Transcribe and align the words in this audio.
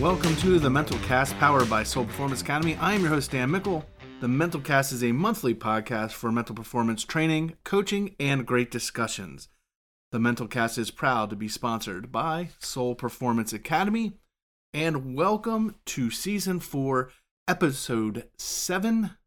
welcome 0.00 0.34
to 0.36 0.58
the 0.58 0.70
Mental 0.70 0.96
Cast 1.00 1.36
powered 1.36 1.68
by 1.68 1.82
Soul 1.82 2.06
Performance 2.06 2.40
Academy. 2.40 2.74
I 2.76 2.94
am 2.94 3.02
your 3.02 3.10
host, 3.10 3.32
Dan 3.32 3.50
Mickle. 3.50 3.84
The 4.20 4.28
Mental 4.28 4.58
Cast 4.58 4.92
is 4.92 5.04
a 5.04 5.12
monthly 5.12 5.54
podcast 5.54 6.12
for 6.12 6.32
mental 6.32 6.54
performance 6.54 7.04
training, 7.04 7.58
coaching, 7.64 8.16
and 8.18 8.46
great 8.46 8.70
discussions. 8.70 9.48
The 10.10 10.18
Mental 10.18 10.48
Cast 10.48 10.78
is 10.78 10.90
proud 10.90 11.28
to 11.28 11.36
be 11.36 11.48
sponsored 11.48 12.10
by 12.10 12.48
Soul 12.60 12.94
Performance 12.94 13.52
Academy. 13.52 14.14
And 14.72 15.14
welcome 15.14 15.74
to 15.86 16.10
season 16.10 16.60
four, 16.60 17.10
episode 17.46 18.26
seven 18.38 19.18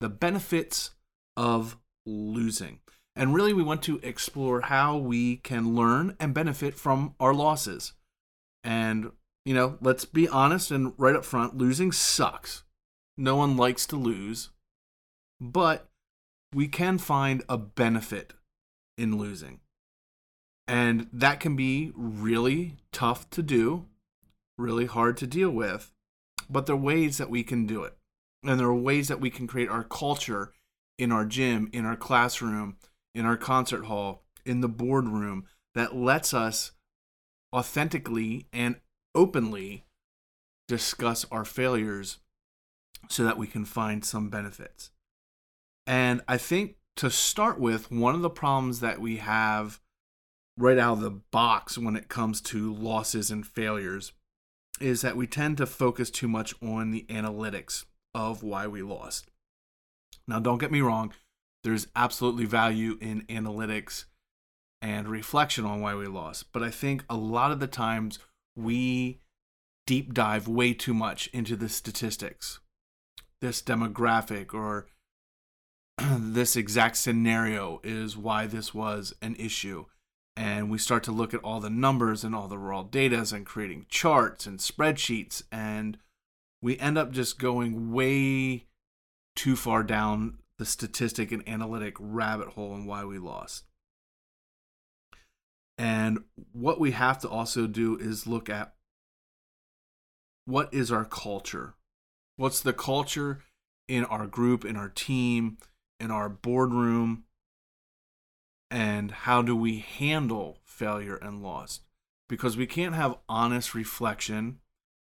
The 0.00 0.10
Benefits 0.10 0.90
of 1.34 1.78
Losing. 2.04 2.80
And 3.16 3.32
really, 3.32 3.54
we 3.54 3.62
want 3.62 3.82
to 3.84 3.98
explore 4.02 4.60
how 4.60 4.98
we 4.98 5.36
can 5.36 5.74
learn 5.74 6.14
and 6.20 6.34
benefit 6.34 6.74
from 6.74 7.14
our 7.18 7.32
losses. 7.32 7.94
And, 8.62 9.12
you 9.44 9.54
know, 9.54 9.78
let's 9.80 10.04
be 10.04 10.28
honest 10.28 10.70
and 10.70 10.92
right 10.98 11.16
up 11.16 11.24
front 11.24 11.56
losing 11.56 11.92
sucks. 11.92 12.62
No 13.16 13.36
one 13.36 13.56
likes 13.56 13.86
to 13.86 13.96
lose. 13.96 14.50
But 15.40 15.88
we 16.54 16.68
can 16.68 16.98
find 16.98 17.42
a 17.48 17.56
benefit 17.56 18.34
in 18.98 19.16
losing. 19.16 19.60
And 20.68 21.08
that 21.12 21.40
can 21.40 21.56
be 21.56 21.92
really 21.96 22.76
tough 22.92 23.28
to 23.30 23.42
do, 23.42 23.86
really 24.58 24.86
hard 24.86 25.16
to 25.18 25.26
deal 25.26 25.50
with. 25.50 25.90
But 26.48 26.66
there 26.66 26.76
are 26.76 26.78
ways 26.78 27.18
that 27.18 27.30
we 27.30 27.42
can 27.42 27.66
do 27.66 27.82
it. 27.84 27.94
And 28.42 28.58
there 28.58 28.68
are 28.68 28.74
ways 28.74 29.08
that 29.08 29.20
we 29.20 29.30
can 29.30 29.46
create 29.46 29.68
our 29.68 29.84
culture 29.84 30.52
in 30.98 31.12
our 31.12 31.24
gym, 31.24 31.70
in 31.72 31.86
our 31.86 31.96
classroom, 31.96 32.76
in 33.14 33.24
our 33.24 33.36
concert 33.36 33.84
hall, 33.86 34.22
in 34.44 34.60
the 34.60 34.68
boardroom 34.68 35.46
that 35.74 35.96
lets 35.96 36.34
us 36.34 36.72
authentically 37.54 38.46
and 38.52 38.76
openly 39.14 39.84
discuss 40.68 41.24
our 41.30 41.44
failures 41.44 42.18
so 43.08 43.24
that 43.24 43.38
we 43.38 43.46
can 43.46 43.64
find 43.64 44.04
some 44.04 44.28
benefits. 44.28 44.90
And 45.86 46.20
I 46.28 46.36
think 46.36 46.76
to 46.96 47.10
start 47.10 47.58
with, 47.58 47.90
one 47.90 48.14
of 48.14 48.22
the 48.22 48.30
problems 48.30 48.80
that 48.80 49.00
we 49.00 49.16
have 49.16 49.80
right 50.58 50.78
out 50.78 50.94
of 50.94 51.00
the 51.00 51.10
box 51.10 51.78
when 51.78 51.96
it 51.96 52.08
comes 52.08 52.40
to 52.42 52.74
losses 52.74 53.30
and 53.30 53.46
failures 53.46 54.12
is 54.80 55.00
that 55.02 55.16
we 55.16 55.26
tend 55.26 55.56
to 55.58 55.66
focus 55.66 56.10
too 56.10 56.28
much 56.28 56.54
on 56.62 56.90
the 56.90 57.04
analytics 57.08 57.84
of 58.14 58.42
why 58.42 58.66
we 58.66 58.82
lost. 58.82 59.30
Now, 60.28 60.38
don't 60.38 60.58
get 60.58 60.70
me 60.70 60.80
wrong, 60.80 61.12
there's 61.64 61.88
absolutely 61.96 62.44
value 62.44 62.98
in 63.00 63.22
analytics 63.22 64.04
and 64.82 65.08
reflection 65.08 65.64
on 65.64 65.80
why 65.80 65.94
we 65.94 66.06
lost. 66.06 66.52
But 66.52 66.62
I 66.62 66.70
think 66.70 67.04
a 67.08 67.16
lot 67.16 67.52
of 67.52 67.60
the 67.60 67.66
times 67.66 68.18
we 68.62 69.20
deep 69.86 70.14
dive 70.14 70.46
way 70.46 70.72
too 70.72 70.94
much 70.94 71.28
into 71.32 71.56
the 71.56 71.68
statistics, 71.68 72.60
this 73.40 73.62
demographic, 73.62 74.54
or 74.54 74.86
this 76.18 76.56
exact 76.56 76.96
scenario 76.96 77.80
is 77.82 78.16
why 78.16 78.46
this 78.46 78.72
was 78.72 79.14
an 79.20 79.34
issue. 79.36 79.86
And 80.36 80.70
we 80.70 80.78
start 80.78 81.02
to 81.04 81.12
look 81.12 81.34
at 81.34 81.42
all 81.42 81.60
the 81.60 81.68
numbers 81.70 82.24
and 82.24 82.34
all 82.34 82.48
the 82.48 82.58
raw 82.58 82.84
data 82.84 83.26
and 83.34 83.44
creating 83.44 83.86
charts 83.88 84.46
and 84.46 84.58
spreadsheets. 84.58 85.42
And 85.52 85.98
we 86.62 86.78
end 86.78 86.96
up 86.96 87.10
just 87.10 87.38
going 87.38 87.92
way 87.92 88.66
too 89.36 89.56
far 89.56 89.82
down 89.82 90.38
the 90.58 90.64
statistic 90.64 91.32
and 91.32 91.46
analytic 91.48 91.96
rabbit 91.98 92.48
hole 92.48 92.74
and 92.74 92.86
why 92.86 93.04
we 93.04 93.18
lost. 93.18 93.64
And 95.80 96.24
what 96.52 96.78
we 96.78 96.90
have 96.90 97.20
to 97.20 97.28
also 97.30 97.66
do 97.66 97.96
is 97.96 98.26
look 98.26 98.50
at 98.50 98.74
what 100.44 100.68
is 100.74 100.92
our 100.92 101.06
culture? 101.06 101.72
What's 102.36 102.60
the 102.60 102.74
culture 102.74 103.44
in 103.88 104.04
our 104.04 104.26
group, 104.26 104.66
in 104.66 104.76
our 104.76 104.90
team, 104.90 105.56
in 105.98 106.10
our 106.10 106.28
boardroom? 106.28 107.24
And 108.70 109.10
how 109.10 109.40
do 109.40 109.56
we 109.56 109.78
handle 109.78 110.58
failure 110.64 111.16
and 111.16 111.42
loss? 111.42 111.80
Because 112.28 112.58
we 112.58 112.66
can't 112.66 112.94
have 112.94 113.16
honest 113.26 113.74
reflection 113.74 114.58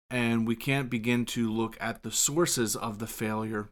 and 0.09 0.47
we 0.47 0.55
can't 0.55 0.89
begin 0.89 1.25
to 1.25 1.51
look 1.51 1.75
at 1.81 2.01
the 2.01 2.11
sources 2.11 2.77
of 2.77 2.99
the 2.99 3.07
failure 3.07 3.71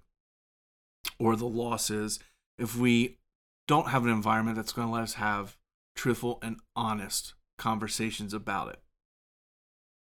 or 1.18 1.38
the 1.38 1.48
losses 1.48 2.20
if 2.58 2.76
we 2.76 3.20
don't 3.70 3.88
have 3.88 4.04
an 4.04 4.12
environment 4.12 4.58
that's 4.58 4.74
going 4.74 4.90
to 4.90 4.94
let 4.94 5.04
us 5.04 5.14
have 5.14 5.56
truthful 5.96 6.40
and 6.42 6.58
honest 6.76 7.34
conversations 7.58 8.34
about 8.34 8.70
it. 8.70 8.80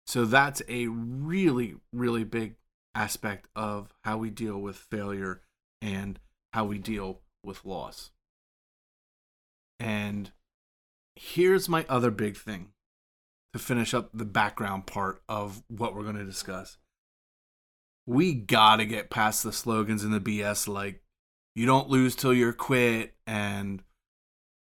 So 0.06 0.24
that's 0.24 0.62
a 0.68 0.86
really, 0.88 1.76
really 1.92 2.24
big 2.24 2.56
aspect 2.94 3.48
of 3.54 3.92
how 4.04 4.18
we 4.18 4.30
deal 4.30 4.58
with 4.58 4.76
failure 4.76 5.42
and 5.82 6.18
how 6.52 6.64
we 6.64 6.78
deal 6.78 7.20
with 7.44 7.64
loss. 7.64 8.10
And 9.78 10.32
here's 11.14 11.68
my 11.68 11.84
other 11.88 12.10
big 12.10 12.36
thing 12.36 12.68
to 13.52 13.58
finish 13.58 13.94
up 13.94 14.10
the 14.12 14.24
background 14.24 14.86
part 14.86 15.22
of 15.28 15.62
what 15.68 15.94
we're 15.94 16.02
going 16.02 16.16
to 16.16 16.24
discuss 16.24 16.78
we 18.08 18.32
gotta 18.32 18.86
get 18.86 19.10
past 19.10 19.42
the 19.42 19.52
slogans 19.52 20.02
and 20.02 20.14
the 20.14 20.20
BS 20.20 20.66
like 20.66 21.02
you 21.54 21.66
don't 21.66 21.90
lose 21.90 22.16
till 22.16 22.32
you're 22.32 22.54
quit 22.54 23.14
and 23.26 23.82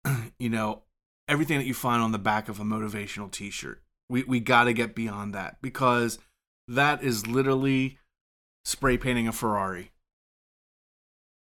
you 0.39 0.49
know 0.49 0.83
everything 1.27 1.57
that 1.57 1.65
you 1.65 1.73
find 1.73 2.01
on 2.01 2.11
the 2.11 2.19
back 2.19 2.49
of 2.49 2.59
a 2.59 2.63
motivational 2.63 3.31
t-shirt. 3.31 3.81
We 4.09 4.23
we 4.23 4.39
gotta 4.39 4.73
get 4.73 4.95
beyond 4.95 5.33
that 5.33 5.57
because 5.61 6.19
that 6.67 7.03
is 7.03 7.27
literally 7.27 7.97
spray 8.63 8.97
painting 8.97 9.27
a 9.27 9.31
Ferrari. 9.31 9.91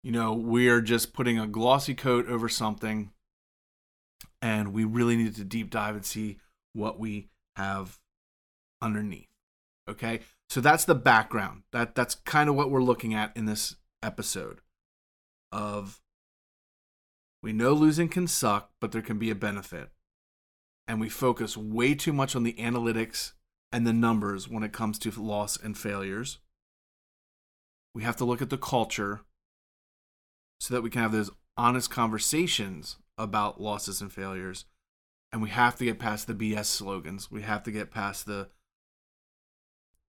You 0.03 0.12
know, 0.12 0.34
we 0.34 0.68
are 0.68 0.81
just 0.81 1.14
putting 1.14 1.38
a 1.38 1.47
glossy 1.47 1.94
coat 1.94 2.28
over 2.28 2.50
something 2.50 3.12
and 4.41 4.74
we 4.74 4.84
really 4.84 5.16
need 5.16 5.36
to 5.36 5.44
deep 5.44 5.70
dive 5.70 5.96
and 5.96 6.06
see 6.06 6.40
what 6.74 7.00
we 7.00 7.30
have 7.56 8.00
underneath. 8.81 9.28
Okay? 9.88 10.22
So 10.50 10.59
that's 10.62 10.86
the 10.86 10.96
background. 10.96 11.64
That 11.72 11.96
that's 11.96 12.16
kind 12.16 12.50
of 12.50 12.56
what 12.56 12.72
we're 12.72 12.84
looking 12.84 13.14
at 13.14 13.36
in 13.38 13.46
this 13.46 13.75
episode 14.03 14.62
of 15.52 16.02
we 17.44 17.53
know 17.53 17.74
losing 17.74 18.09
can 18.09 18.28
suck, 18.28 18.72
but 18.79 18.91
there 18.91 19.02
can 19.02 19.18
be 19.18 19.29
a 19.29 19.35
benefit. 19.35 19.90
And 20.88 21.00
we 21.00 21.09
focus 21.09 21.57
way 21.57 21.96
too 21.96 22.13
much 22.13 22.35
on 22.35 22.44
the 22.44 22.53
analytics 22.53 23.34
and 23.72 23.88
the 23.88 23.94
numbers 23.94 24.47
when 24.47 24.63
it 24.63 24.74
comes 24.74 25.00
to 25.00 25.12
loss 25.12 25.57
and 25.57 25.78
failures. 25.78 26.40
We 27.94 28.03
have 28.03 28.18
to 28.18 28.25
look 28.25 28.41
at 28.41 28.50
the 28.50 28.57
culture 28.57 29.22
so 30.59 30.74
that 30.74 30.81
we 30.81 30.90
can 30.90 31.02
have 31.02 31.12
those 31.12 31.31
honest 31.57 31.90
conversations 31.90 32.97
about 33.18 33.62
losses 33.62 34.02
and 34.02 34.12
failures. 34.12 34.66
And 35.31 35.41
we 35.41 35.50
have 35.50 35.78
to 35.78 35.85
get 35.85 36.00
past 36.00 36.28
the 36.28 36.34
BS 36.34 36.66
slogans. 36.66 37.31
We 37.31 37.41
have 37.41 37.63
to 37.63 37.72
get 37.72 37.91
past 37.91 38.25
the 38.25 38.50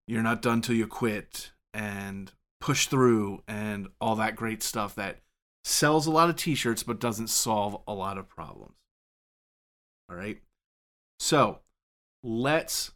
you're 0.06 0.22
not 0.22 0.43
done 0.43 0.60
till 0.60 0.75
you 0.75 0.87
quit 0.87 1.53
and 1.72 2.32
push 2.60 2.87
through 2.87 3.43
and 3.47 3.88
all 4.00 4.16
that 4.16 4.37
great 4.37 4.62
stuff 4.62 4.94
that 4.97 5.20
sells 5.65 6.06
a 6.06 6.11
lot 6.11 6.28
of 6.28 6.37
t-shirts 6.37 6.83
but 6.83 7.00
doesn't 7.00 7.28
solve 7.28 7.81
a 7.87 7.95
lot 7.95 8.19
of 8.19 8.28
problems. 8.28 8.77
All 10.11 10.17
right? 10.17 10.41
So, 11.19 11.61
let's 12.23 12.93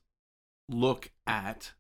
look 0.69 1.11
at 1.27 1.73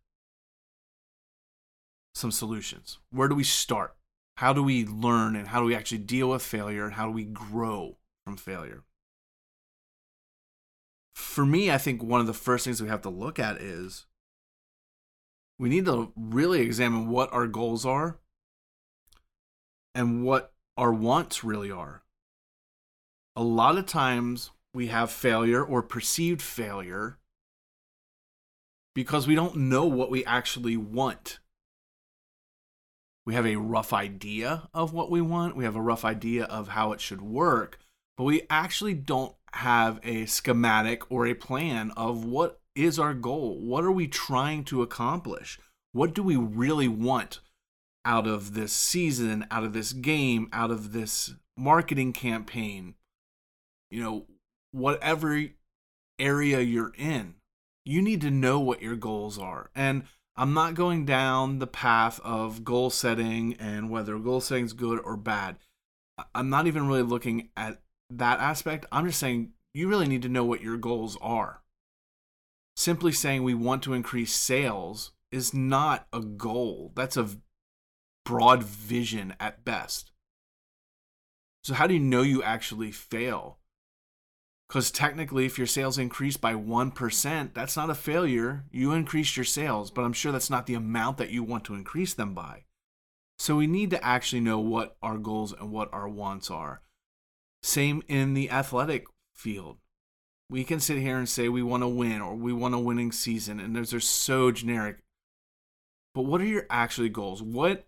some 2.14 2.30
solutions. 2.30 2.98
Where 3.10 3.28
do 3.28 3.34
we 3.34 3.44
start? 3.44 3.96
How 4.36 4.52
do 4.52 4.62
we 4.62 4.84
learn 4.84 5.34
and 5.34 5.48
how 5.48 5.60
do 5.60 5.66
we 5.66 5.74
actually 5.74 5.98
deal 5.98 6.30
with 6.30 6.42
failure 6.42 6.84
and 6.84 6.94
how 6.94 7.06
do 7.06 7.12
we 7.12 7.24
grow 7.24 7.96
from 8.24 8.36
failure? 8.36 8.84
For 11.14 11.46
me, 11.46 11.70
I 11.70 11.78
think 11.78 12.02
one 12.02 12.20
of 12.20 12.26
the 12.26 12.34
first 12.34 12.64
things 12.64 12.82
we 12.82 12.88
have 12.88 13.02
to 13.02 13.08
look 13.08 13.38
at 13.38 13.56
is 13.56 14.06
we 15.58 15.68
need 15.68 15.86
to 15.86 16.12
really 16.16 16.60
examine 16.60 17.08
what 17.08 17.32
our 17.32 17.46
goals 17.46 17.86
are 17.86 18.18
and 19.94 20.22
what 20.24 20.52
our 20.76 20.92
wants 20.92 21.42
really 21.42 21.70
are. 21.70 22.02
A 23.34 23.42
lot 23.42 23.78
of 23.78 23.86
times 23.86 24.50
we 24.74 24.88
have 24.88 25.10
failure 25.10 25.64
or 25.64 25.82
perceived 25.82 26.42
failure 26.42 27.18
because 28.94 29.26
we 29.26 29.34
don't 29.34 29.56
know 29.56 29.86
what 29.86 30.10
we 30.10 30.24
actually 30.24 30.76
want. 30.76 31.38
We 33.24 33.34
have 33.34 33.46
a 33.46 33.56
rough 33.56 33.92
idea 33.92 34.68
of 34.72 34.92
what 34.92 35.10
we 35.10 35.20
want, 35.20 35.56
we 35.56 35.64
have 35.64 35.76
a 35.76 35.82
rough 35.82 36.04
idea 36.04 36.44
of 36.44 36.68
how 36.68 36.92
it 36.92 37.00
should 37.00 37.20
work, 37.20 37.78
but 38.16 38.24
we 38.24 38.42
actually 38.48 38.94
don't 38.94 39.34
have 39.52 39.98
a 40.02 40.26
schematic 40.26 41.10
or 41.10 41.26
a 41.26 41.34
plan 41.34 41.90
of 41.96 42.24
what 42.24 42.60
is 42.74 42.98
our 42.98 43.14
goal? 43.14 43.58
What 43.58 43.84
are 43.84 43.92
we 43.92 44.06
trying 44.06 44.64
to 44.64 44.82
accomplish? 44.82 45.58
What 45.92 46.14
do 46.14 46.22
we 46.22 46.36
really 46.36 46.88
want 46.88 47.40
out 48.06 48.26
of 48.26 48.54
this 48.54 48.72
season, 48.72 49.46
out 49.50 49.64
of 49.64 49.74
this 49.74 49.92
game, 49.92 50.48
out 50.52 50.70
of 50.70 50.92
this 50.92 51.34
marketing 51.58 52.14
campaign? 52.14 52.94
You 53.90 54.02
know, 54.02 54.26
whatever 54.72 55.44
area 56.18 56.60
you're 56.60 56.92
in, 56.96 57.34
you 57.84 58.00
need 58.00 58.20
to 58.22 58.30
know 58.30 58.58
what 58.58 58.80
your 58.80 58.96
goals 58.96 59.38
are. 59.38 59.70
And 59.74 60.04
I'm 60.36 60.52
not 60.52 60.74
going 60.74 61.06
down 61.06 61.58
the 61.58 61.66
path 61.66 62.20
of 62.22 62.64
goal 62.64 62.90
setting 62.90 63.54
and 63.54 63.90
whether 63.90 64.18
goal 64.18 64.40
setting 64.40 64.64
is 64.64 64.72
good 64.72 65.00
or 65.02 65.16
bad. 65.16 65.56
I'm 66.34 66.50
not 66.50 66.66
even 66.66 66.86
really 66.86 67.02
looking 67.02 67.50
at 67.56 67.80
that 68.10 68.40
aspect. 68.40 68.86
I'm 68.92 69.06
just 69.06 69.18
saying 69.20 69.52
you 69.74 69.88
really 69.88 70.08
need 70.08 70.22
to 70.22 70.28
know 70.28 70.44
what 70.44 70.62
your 70.62 70.76
goals 70.76 71.16
are. 71.20 71.62
Simply 72.76 73.12
saying 73.12 73.42
we 73.42 73.54
want 73.54 73.82
to 73.84 73.94
increase 73.94 74.34
sales 74.34 75.12
is 75.32 75.54
not 75.54 76.06
a 76.12 76.20
goal. 76.20 76.92
That's 76.94 77.16
a 77.16 77.28
broad 78.26 78.64
vision 78.64 79.34
at 79.40 79.64
best. 79.64 80.10
So, 81.64 81.72
how 81.72 81.86
do 81.86 81.94
you 81.94 82.00
know 82.00 82.22
you 82.22 82.42
actually 82.42 82.90
fail? 82.90 83.58
Because 84.68 84.90
technically, 84.90 85.46
if 85.46 85.58
your 85.58 85.66
sales 85.66 85.96
increase 85.96 86.36
by 86.36 86.52
1%, 86.52 87.54
that's 87.54 87.76
not 87.76 87.88
a 87.88 87.94
failure. 87.94 88.64
You 88.70 88.92
increased 88.92 89.36
your 89.36 89.44
sales, 89.44 89.90
but 89.90 90.02
I'm 90.02 90.12
sure 90.12 90.32
that's 90.32 90.50
not 90.50 90.66
the 90.66 90.74
amount 90.74 91.18
that 91.18 91.30
you 91.30 91.44
want 91.44 91.64
to 91.66 91.74
increase 91.74 92.14
them 92.14 92.34
by. 92.34 92.64
So, 93.38 93.56
we 93.56 93.66
need 93.66 93.90
to 93.90 94.04
actually 94.04 94.40
know 94.40 94.58
what 94.58 94.96
our 95.02 95.18
goals 95.18 95.52
and 95.52 95.70
what 95.70 95.88
our 95.94 96.08
wants 96.08 96.50
are. 96.50 96.82
Same 97.62 98.02
in 98.08 98.34
the 98.34 98.50
athletic 98.50 99.06
field. 99.34 99.78
We 100.50 100.64
can 100.64 100.80
sit 100.80 100.98
here 100.98 101.16
and 101.16 101.28
say 101.28 101.48
we 101.48 101.62
want 101.62 101.82
to 101.82 101.88
win 101.88 102.20
or 102.20 102.34
we 102.34 102.52
want 102.52 102.74
a 102.74 102.78
winning 102.78 103.12
season, 103.12 103.60
and 103.60 103.74
those 103.74 103.94
are 103.94 104.00
so 104.00 104.50
generic. 104.50 104.98
But 106.14 106.22
what 106.22 106.40
are 106.40 106.46
your 106.46 106.66
actually 106.70 107.08
goals? 107.08 107.42
What 107.42 107.84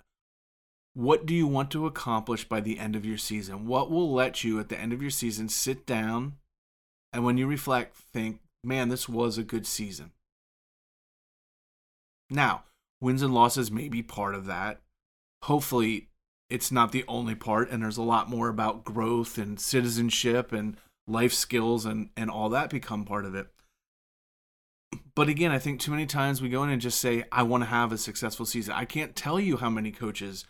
what 0.95 1.27
do 1.27 1.35
you 1.35 1.47
want 1.47 1.71
to 1.73 1.87
accomplish 1.87 2.49
by 2.49 2.61
the 2.61 2.79
end 2.79 2.97
of 2.97 3.05
your 3.05 3.19
season? 3.19 3.67
What 3.67 3.91
will 3.91 4.13
let 4.13 4.43
you 4.43 4.59
at 4.59 4.69
the 4.69 4.79
end 4.79 4.93
of 4.93 5.01
your 5.01 5.11
season 5.11 5.49
sit 5.49 5.87
down 5.87 6.35
and 7.13 7.25
when 7.25 7.39
you 7.39 7.47
reflect, 7.47 7.97
think, 7.97 8.41
man, 8.65 8.89
this 8.89 9.09
was 9.09 9.39
a 9.39 9.43
good 9.43 9.67
season? 9.67 10.13
Now, 12.31 12.65
wins 13.01 13.23
and 13.23 13.33
losses 13.33 13.71
may 13.71 13.89
be 13.89 14.03
part 14.03 14.35
of 14.35 14.47
that. 14.47 14.81
Hopefully, 15.45 16.09
it's 16.51 16.73
not 16.73 16.93
the 16.93 17.05
only 17.07 17.35
part, 17.35 17.71
and 17.71 17.83
there's 17.83 17.97
a 17.97 18.03
lot 18.03 18.29
more 18.29 18.49
about 18.49 18.85
growth 18.85 19.39
and 19.39 19.61
citizenship 19.61 20.53
and 20.53 20.77
life 21.07 21.33
skills 21.33 21.87
and, 21.87 22.11
and 22.17 22.31
all 22.31 22.49
that 22.51 22.71
become 22.71 23.05
part 23.05 23.25
of 23.25 23.35
it. 23.35 23.49
But 25.15 25.29
again, 25.29 25.51
I 25.51 25.59
think 25.59 25.81
too 25.81 25.91
many 25.91 26.07
times 26.07 26.41
we 26.41 26.49
go 26.49 26.63
in 26.63 26.71
and 26.71 26.81
just 26.81 27.01
say, 27.01 27.25
I 27.33 27.43
want 27.43 27.63
to 27.63 27.71
have 27.71 27.93
a 27.93 27.99
successful 27.99 28.47
season. 28.47 28.75
I 28.75 28.85
can't 28.85 29.17
tell 29.17 29.39
you 29.41 29.57
how 29.57 29.69
many 29.69 29.91
coaches 29.91 30.45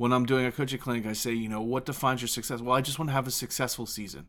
when 0.00 0.14
I'm 0.14 0.24
doing 0.24 0.46
a 0.46 0.52
coaching 0.52 0.78
clinic, 0.78 1.04
I 1.04 1.12
say, 1.12 1.34
you 1.34 1.50
know, 1.50 1.60
what 1.60 1.84
defines 1.84 2.22
your 2.22 2.28
success? 2.28 2.62
Well, 2.62 2.74
I 2.74 2.80
just 2.80 2.98
want 2.98 3.10
to 3.10 3.12
have 3.12 3.26
a 3.26 3.30
successful 3.30 3.84
season. 3.84 4.28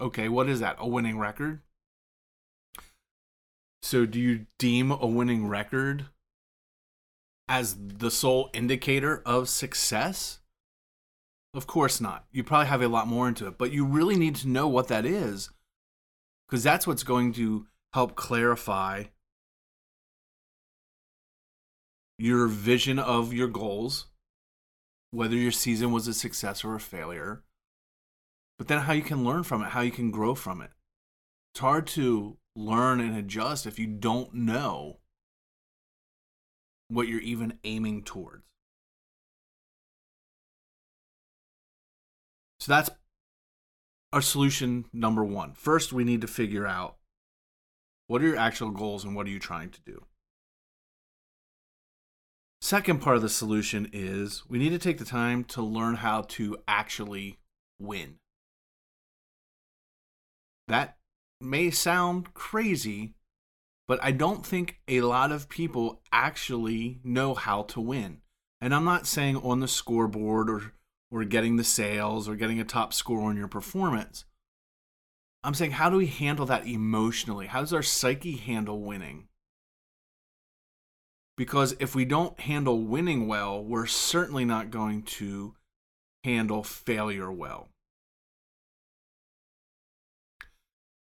Okay, 0.00 0.28
what 0.28 0.48
is 0.48 0.60
that? 0.60 0.76
A 0.78 0.86
winning 0.86 1.18
record? 1.18 1.60
So, 3.82 4.06
do 4.06 4.20
you 4.20 4.46
deem 4.60 4.92
a 4.92 5.08
winning 5.08 5.48
record 5.48 6.06
as 7.48 7.76
the 7.76 8.12
sole 8.12 8.48
indicator 8.54 9.24
of 9.26 9.48
success? 9.48 10.38
Of 11.52 11.66
course 11.66 12.00
not. 12.00 12.26
You 12.30 12.44
probably 12.44 12.68
have 12.68 12.80
a 12.80 12.86
lot 12.86 13.08
more 13.08 13.26
into 13.26 13.48
it, 13.48 13.58
but 13.58 13.72
you 13.72 13.84
really 13.84 14.16
need 14.16 14.36
to 14.36 14.48
know 14.48 14.68
what 14.68 14.86
that 14.86 15.04
is 15.04 15.50
because 16.46 16.62
that's 16.62 16.86
what's 16.86 17.02
going 17.02 17.32
to 17.32 17.66
help 17.92 18.14
clarify 18.14 19.06
your 22.18 22.46
vision 22.46 23.00
of 23.00 23.32
your 23.32 23.48
goals 23.48 24.06
whether 25.16 25.34
your 25.34 25.50
season 25.50 25.92
was 25.92 26.06
a 26.06 26.12
success 26.12 26.62
or 26.62 26.74
a 26.74 26.80
failure, 26.80 27.42
but 28.58 28.68
then 28.68 28.80
how 28.80 28.92
you 28.92 29.00
can 29.00 29.24
learn 29.24 29.42
from 29.42 29.62
it, 29.62 29.70
how 29.70 29.80
you 29.80 29.90
can 29.90 30.10
grow 30.10 30.34
from 30.34 30.60
it. 30.60 30.70
It's 31.54 31.60
hard 31.60 31.86
to 31.88 32.36
learn 32.54 33.00
and 33.00 33.16
adjust 33.16 33.66
if 33.66 33.78
you 33.78 33.86
don't 33.86 34.34
know 34.34 34.98
what 36.88 37.08
you're 37.08 37.20
even 37.20 37.58
aiming 37.64 38.02
towards. 38.02 38.44
So 42.60 42.72
that's 42.72 42.90
our 44.12 44.20
solution 44.20 44.84
number 44.92 45.24
one. 45.24 45.54
First, 45.54 45.94
we 45.94 46.04
need 46.04 46.20
to 46.20 46.26
figure 46.26 46.66
out 46.66 46.96
what 48.06 48.20
are 48.20 48.26
your 48.26 48.36
actual 48.36 48.70
goals 48.70 49.02
and 49.02 49.16
what 49.16 49.26
are 49.26 49.30
you 49.30 49.38
trying 49.38 49.70
to 49.70 49.80
do. 49.80 50.04
Second 52.66 53.00
part 53.00 53.14
of 53.14 53.22
the 53.22 53.28
solution 53.28 53.88
is 53.92 54.42
we 54.48 54.58
need 54.58 54.70
to 54.70 54.78
take 54.80 54.98
the 54.98 55.04
time 55.04 55.44
to 55.44 55.62
learn 55.62 55.94
how 55.94 56.22
to 56.22 56.56
actually 56.66 57.38
win. 57.78 58.16
That 60.66 60.96
may 61.40 61.70
sound 61.70 62.34
crazy, 62.34 63.14
but 63.86 64.00
I 64.02 64.10
don't 64.10 64.44
think 64.44 64.80
a 64.88 65.02
lot 65.02 65.30
of 65.30 65.48
people 65.48 66.02
actually 66.10 66.98
know 67.04 67.34
how 67.34 67.62
to 67.62 67.80
win. 67.80 68.22
And 68.60 68.74
I'm 68.74 68.84
not 68.84 69.06
saying 69.06 69.36
on 69.36 69.60
the 69.60 69.68
scoreboard 69.68 70.50
or 70.50 70.72
or 71.12 71.22
getting 71.22 71.54
the 71.54 71.62
sales 71.62 72.28
or 72.28 72.34
getting 72.34 72.58
a 72.58 72.64
top 72.64 72.92
score 72.92 73.22
on 73.22 73.36
your 73.36 73.46
performance. 73.46 74.24
I'm 75.44 75.54
saying 75.54 75.70
how 75.70 75.88
do 75.88 75.98
we 75.98 76.08
handle 76.08 76.46
that 76.46 76.66
emotionally? 76.66 77.46
How 77.46 77.60
does 77.60 77.72
our 77.72 77.84
psyche 77.84 78.36
handle 78.36 78.80
winning? 78.80 79.28
Because 81.36 81.76
if 81.78 81.94
we 81.94 82.04
don't 82.04 82.38
handle 82.40 82.82
winning 82.82 83.26
well, 83.26 83.62
we're 83.62 83.86
certainly 83.86 84.44
not 84.44 84.70
going 84.70 85.02
to 85.02 85.54
handle 86.24 86.62
failure 86.62 87.30
well. 87.30 87.68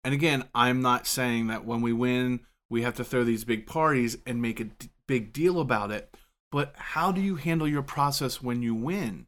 And 0.03 0.13
again, 0.13 0.45
I'm 0.55 0.81
not 0.81 1.07
saying 1.07 1.47
that 1.47 1.65
when 1.65 1.81
we 1.81 1.93
win, 1.93 2.41
we 2.69 2.83
have 2.83 2.95
to 2.95 3.03
throw 3.03 3.23
these 3.23 3.43
big 3.43 3.67
parties 3.67 4.17
and 4.25 4.41
make 4.41 4.59
a 4.59 4.65
d- 4.65 4.89
big 5.07 5.33
deal 5.33 5.59
about 5.59 5.91
it. 5.91 6.15
But 6.51 6.73
how 6.75 7.11
do 7.11 7.21
you 7.21 7.35
handle 7.35 7.67
your 7.67 7.83
process 7.83 8.41
when 8.41 8.61
you 8.61 8.73
win? 8.73 9.27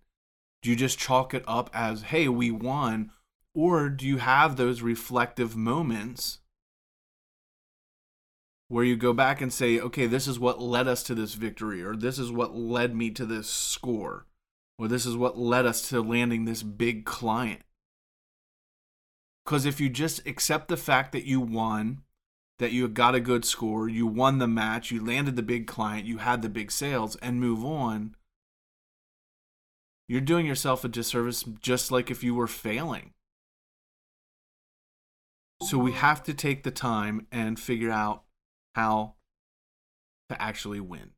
Do 0.62 0.70
you 0.70 0.76
just 0.76 1.00
chalk 1.00 1.34
it 1.34 1.44
up 1.48 1.70
as, 1.74 2.04
hey, 2.04 2.28
we 2.28 2.52
won? 2.52 3.12
Or 3.54 3.90
do 3.90 4.06
you 4.06 4.18
have 4.18 4.56
those 4.56 4.82
reflective 4.82 5.56
moments 5.56 6.40
where 8.72 8.86
you 8.86 8.96
go 8.96 9.12
back 9.12 9.42
and 9.42 9.52
say, 9.52 9.82
okay, 9.82 10.08
this 10.08 10.30
is 10.30 10.40
what 10.40 10.62
led 10.62 10.88
us 10.88 11.04
to 11.04 11.14
this 11.14 11.34
victory, 11.34 11.84
or 11.84 11.94
this 11.94 12.18
is 12.18 12.32
what 12.32 12.56
led 12.56 12.96
me 12.96 13.10
to 13.10 13.26
this 13.26 13.50
score, 13.50 14.26
or 14.80 14.88
this 14.88 15.06
is 15.06 15.18
what 15.18 15.38
led 15.38 15.66
us 15.66 15.90
to 15.90 16.02
landing 16.02 16.46
this 16.46 16.64
big 16.64 17.04
client. 17.04 17.60
Because 19.44 19.66
if 19.66 19.82
you 19.82 19.90
just 19.90 20.26
accept 20.26 20.70
the 20.70 20.78
fact 20.78 21.12
that 21.12 21.26
you 21.26 21.42
won, 21.42 22.04
that 22.60 22.72
you 22.72 22.88
got 22.88 23.14
a 23.14 23.20
good 23.20 23.44
score, 23.44 23.90
you 23.90 24.08
won 24.08 24.38
the 24.38 24.48
match, 24.48 24.90
you 24.90 25.06
landed 25.06 25.36
the 25.36 25.44
big 25.44 25.68
client, 25.68 26.06
you 26.06 26.20
had 26.20 26.42
the 26.42 26.48
big 26.48 26.72
sales, 26.72 27.18
and 27.18 27.42
move 27.42 27.66
on, 27.66 28.16
you're 30.08 30.22
doing 30.22 30.46
yourself 30.46 30.86
a 30.86 30.88
disservice 30.88 31.44
just 31.60 31.92
like 31.92 32.10
if 32.10 32.24
you 32.24 32.34
were 32.34 32.48
failing. 32.48 33.12
So 35.62 35.78
we 35.78 35.92
have 35.92 36.24
to 36.24 36.34
take 36.34 36.64
the 36.64 36.72
time 36.72 37.28
and 37.34 37.60
figure 37.60 37.92
out 37.92 38.24
how 38.76 39.16
to 40.30 40.42
actually 40.42 40.80
win. 40.80 41.12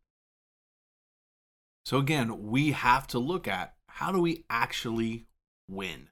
So, 1.85 1.97
again, 1.97 2.43
we 2.49 2.71
have 2.71 3.07
to 3.07 3.19
look 3.19 3.47
at 3.47 3.75
how 3.87 4.11
do 4.11 4.21
we 4.21 4.45
actually 4.49 5.27
win? 5.69 6.09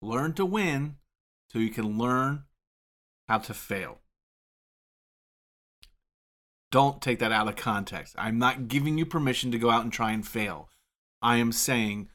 Learn 0.00 0.32
to 0.34 0.44
win 0.44 0.96
so 1.50 1.58
you 1.58 1.70
can 1.70 1.98
learn 1.98 2.44
how 3.28 3.38
to 3.38 3.54
fail. 3.54 3.98
Don't 6.70 7.00
take 7.00 7.18
that 7.18 7.32
out 7.32 7.48
of 7.48 7.56
context. 7.56 8.14
I'm 8.18 8.38
not 8.38 8.68
giving 8.68 8.98
you 8.98 9.06
permission 9.06 9.50
to 9.52 9.58
go 9.58 9.70
out 9.70 9.82
and 9.82 9.92
try 9.92 10.12
and 10.12 10.26
fail. 10.26 10.68
I 11.22 11.36
am 11.36 11.50
saying 11.50 12.10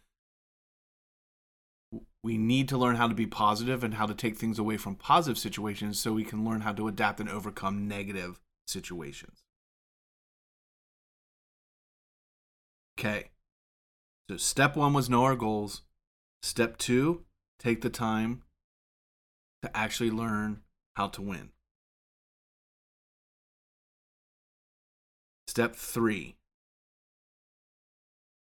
we 2.24 2.38
need 2.38 2.70
to 2.70 2.78
learn 2.78 2.96
how 2.96 3.08
to 3.08 3.14
be 3.14 3.28
positive 3.28 3.84
and 3.84 3.96
how 3.96 4.06
to 4.06 4.16
take 4.16 4.38
things 4.38 4.58
away 4.58 4.78
from 4.78 4.96
positive 4.96 5.38
situations 5.38 6.00
so 6.00 6.14
we 6.14 6.24
can 6.24 6.46
learn 6.46 6.62
how 6.62 6.72
to 6.72 6.88
adapt 6.88 7.20
and 7.20 7.30
overcome 7.30 7.88
negative 7.88 8.40
situations. 8.66 9.44
Okay. 12.98 13.32
So, 14.30 14.38
step 14.38 14.78
one 14.78 14.94
was 14.94 15.10
know 15.10 15.26
our 15.26 15.36
goals. 15.36 15.82
Step 16.42 16.78
two, 16.78 17.26
take 17.60 17.82
the 17.82 17.90
time 17.90 18.44
to 19.62 19.76
actually 19.76 20.12
learn 20.12 20.62
how 20.96 21.08
to 21.10 21.22
win. 21.22 21.50
Step 25.48 25.76
three, 25.76 26.38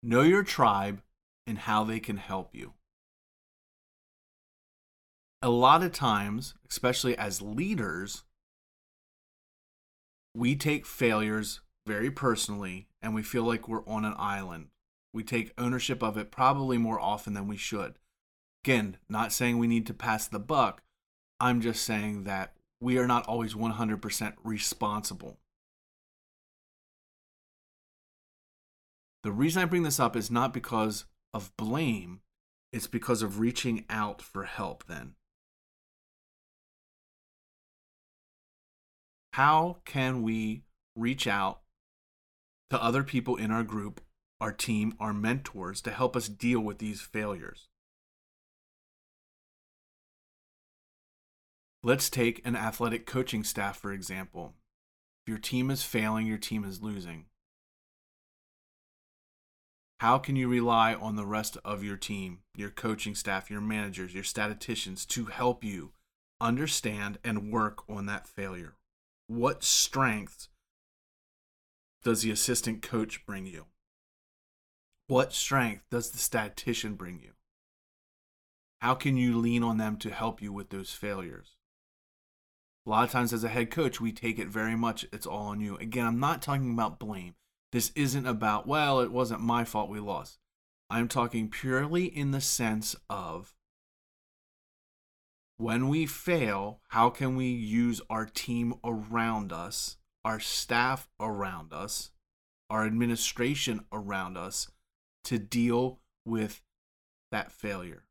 know 0.01 0.21
your 0.21 0.43
tribe 0.43 1.01
and 1.45 1.57
how 1.59 1.83
they 1.83 1.99
can 1.99 2.17
help 2.17 2.53
you 2.53 2.73
a 5.41 5.49
lot 5.49 5.83
of 5.83 5.91
times, 5.91 6.53
especially 6.69 7.17
as 7.17 7.41
leaders, 7.41 8.23
we 10.35 10.55
take 10.55 10.85
failures 10.85 11.61
very 11.87 12.11
personally 12.11 12.87
and 13.01 13.15
we 13.15 13.23
feel 13.23 13.43
like 13.43 13.67
we're 13.67 13.87
on 13.87 14.05
an 14.05 14.15
island. 14.17 14.67
We 15.13 15.23
take 15.23 15.53
ownership 15.57 16.03
of 16.03 16.17
it 16.17 16.31
probably 16.31 16.77
more 16.77 16.99
often 16.99 17.33
than 17.33 17.47
we 17.47 17.57
should. 17.57 17.97
Again, 18.63 18.97
not 19.07 19.31
saying 19.31 19.57
we 19.57 19.67
need 19.67 19.87
to 19.87 19.93
pass 19.93 20.27
the 20.27 20.39
buck, 20.39 20.83
I'm 21.39 21.61
just 21.61 21.83
saying 21.83 22.25
that 22.25 22.53
we 22.81 22.97
are 22.97 23.07
not 23.07 23.25
always 23.25 23.53
100% 23.53 24.33
responsible. 24.43 25.37
The 29.23 29.31
reason 29.31 29.61
I 29.61 29.65
bring 29.65 29.83
this 29.83 29.99
up 29.99 30.15
is 30.15 30.29
not 30.29 30.53
because 30.53 31.05
of 31.33 31.55
blame, 31.57 32.21
it's 32.71 32.87
because 32.87 33.21
of 33.21 33.39
reaching 33.39 33.85
out 33.89 34.21
for 34.21 34.43
help 34.43 34.85
then. 34.87 35.15
How 39.33 39.77
can 39.85 40.23
we 40.23 40.63
reach 40.95 41.27
out 41.27 41.61
to 42.69 42.83
other 42.83 43.03
people 43.03 43.35
in 43.35 43.51
our 43.51 43.63
group, 43.63 44.01
our 44.41 44.51
team, 44.51 44.95
our 44.99 45.13
mentors 45.13 45.81
to 45.81 45.91
help 45.91 46.15
us 46.15 46.27
deal 46.27 46.59
with 46.59 46.79
these 46.79 47.01
failures? 47.01 47.67
Let's 51.81 52.09
take 52.09 52.45
an 52.45 52.55
athletic 52.57 53.05
coaching 53.05 53.43
staff, 53.43 53.77
for 53.77 53.93
example. 53.93 54.55
If 55.23 55.29
your 55.29 55.37
team 55.37 55.71
is 55.71 55.83
failing, 55.83 56.27
your 56.27 56.37
team 56.37 56.65
is 56.65 56.81
losing. 56.81 57.25
How 59.99 60.17
can 60.17 60.35
you 60.35 60.47
rely 60.47 60.93
on 60.93 61.15
the 61.15 61.25
rest 61.25 61.57
of 61.63 61.83
your 61.83 61.97
team, 61.97 62.39
your 62.55 62.69
coaching 62.69 63.15
staff, 63.15 63.49
your 63.51 63.61
managers, 63.61 64.13
your 64.13 64.23
statisticians 64.23 65.05
to 65.07 65.25
help 65.25 65.63
you 65.63 65.91
understand 66.41 67.17
and 67.23 67.51
work 67.51 67.89
on 67.89 68.05
that 68.07 68.27
failure? 68.27 68.78
What 69.29 69.63
strengths 69.63 70.49
does 72.03 72.23
the 72.23 72.31
assistant 72.31 72.81
coach 72.81 73.27
bring 73.27 73.45
you? 73.45 73.67
What 75.05 75.33
strength 75.33 75.83
does 75.91 76.09
the 76.09 76.17
statistician 76.17 76.95
bring 76.95 77.19
you? 77.19 77.33
How 78.79 78.95
can 78.95 79.17
you 79.17 79.37
lean 79.37 79.61
on 79.61 79.77
them 79.77 79.97
to 79.97 80.09
help 80.09 80.41
you 80.41 80.51
with 80.51 80.71
those 80.71 80.93
failures? 80.93 81.57
A 82.87 82.89
lot 82.89 83.03
of 83.03 83.11
times, 83.11 83.31
as 83.31 83.43
a 83.43 83.49
head 83.49 83.69
coach, 83.69 84.01
we 84.01 84.11
take 84.11 84.39
it 84.39 84.47
very 84.47 84.75
much, 84.75 85.05
it's 85.13 85.27
all 85.27 85.49
on 85.49 85.61
you. 85.61 85.77
Again, 85.77 86.07
I'm 86.07 86.19
not 86.19 86.41
talking 86.41 86.73
about 86.73 86.97
blame. 86.97 87.35
This 87.71 87.91
isn't 87.93 88.25
about, 88.25 88.65
well, 88.65 88.99
it 88.99 89.11
wasn't 89.11 89.41
my 89.41 89.63
fault 89.63 89.91
we 89.91 89.99
lost. 89.99 90.39
I'm 90.89 91.07
talking 91.07 91.49
purely 91.49 92.05
in 92.05 92.31
the 92.31 92.41
sense 92.41 92.95
of 93.11 93.53
when 95.59 95.89
we 95.89 96.05
fail, 96.05 96.79
how 96.87 97.09
can 97.09 97.35
we 97.35 97.47
use 97.47 97.99
our 98.09 98.25
team 98.25 98.73
around 98.81 99.51
us, 99.51 99.97
our 100.23 100.39
staff 100.39 101.09
around 101.19 101.73
us, 101.73 102.11
our 102.69 102.85
administration 102.85 103.81
around 103.91 104.37
us 104.37 104.71
to 105.25 105.37
deal 105.37 105.99
with 106.23 106.61
that 107.33 107.51
failure? 107.51 108.05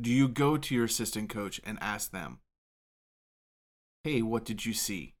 Do 0.00 0.08
you 0.08 0.28
go 0.28 0.56
to 0.56 0.72
your 0.72 0.84
assistant 0.84 1.28
coach 1.28 1.60
and 1.64 1.78
ask 1.80 2.12
them, 2.12 2.38
hey, 4.04 4.22
what 4.22 4.44
did 4.44 4.64
you 4.64 4.74
see? 4.74 5.16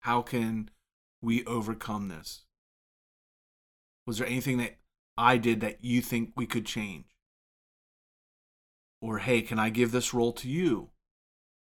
How 0.00 0.20
can 0.20 0.68
we 1.22 1.46
overcome 1.46 2.08
this? 2.08 2.42
Was 4.06 4.18
there 4.18 4.28
anything 4.28 4.58
that 4.58 4.76
I 5.16 5.38
did 5.38 5.62
that 5.62 5.82
you 5.82 6.02
think 6.02 6.32
we 6.36 6.46
could 6.46 6.66
change? 6.66 7.06
Or, 9.00 9.18
hey, 9.18 9.42
can 9.42 9.58
I 9.58 9.70
give 9.70 9.92
this 9.92 10.12
role 10.12 10.32
to 10.32 10.48
you? 10.48 10.90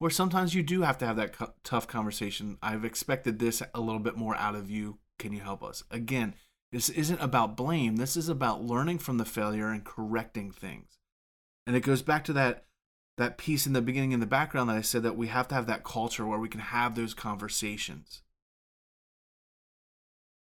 Or 0.00 0.10
sometimes 0.10 0.54
you 0.54 0.62
do 0.62 0.82
have 0.82 0.98
to 0.98 1.06
have 1.06 1.16
that 1.16 1.36
tough 1.62 1.86
conversation. 1.86 2.58
I've 2.62 2.84
expected 2.84 3.38
this 3.38 3.62
a 3.74 3.80
little 3.80 4.00
bit 4.00 4.16
more 4.16 4.34
out 4.36 4.54
of 4.54 4.70
you. 4.70 4.98
Can 5.18 5.32
you 5.32 5.40
help 5.40 5.62
us? 5.62 5.84
Again, 5.90 6.34
this 6.72 6.88
isn't 6.88 7.20
about 7.20 7.56
blame. 7.56 7.96
This 7.96 8.16
is 8.16 8.28
about 8.28 8.64
learning 8.64 8.98
from 8.98 9.18
the 9.18 9.24
failure 9.24 9.68
and 9.68 9.84
correcting 9.84 10.50
things. 10.50 10.98
And 11.66 11.76
it 11.76 11.80
goes 11.80 12.02
back 12.02 12.24
to 12.24 12.32
that 12.32 12.64
that 13.16 13.36
piece 13.36 13.66
in 13.66 13.74
the 13.74 13.82
beginning 13.82 14.12
in 14.12 14.20
the 14.20 14.26
background 14.26 14.70
that 14.70 14.76
I 14.76 14.80
said 14.80 15.02
that 15.02 15.16
we 15.16 15.26
have 15.26 15.46
to 15.48 15.54
have 15.54 15.66
that 15.66 15.84
culture 15.84 16.26
where 16.26 16.38
we 16.38 16.48
can 16.48 16.60
have 16.60 16.94
those 16.94 17.12
conversations. 17.12 18.22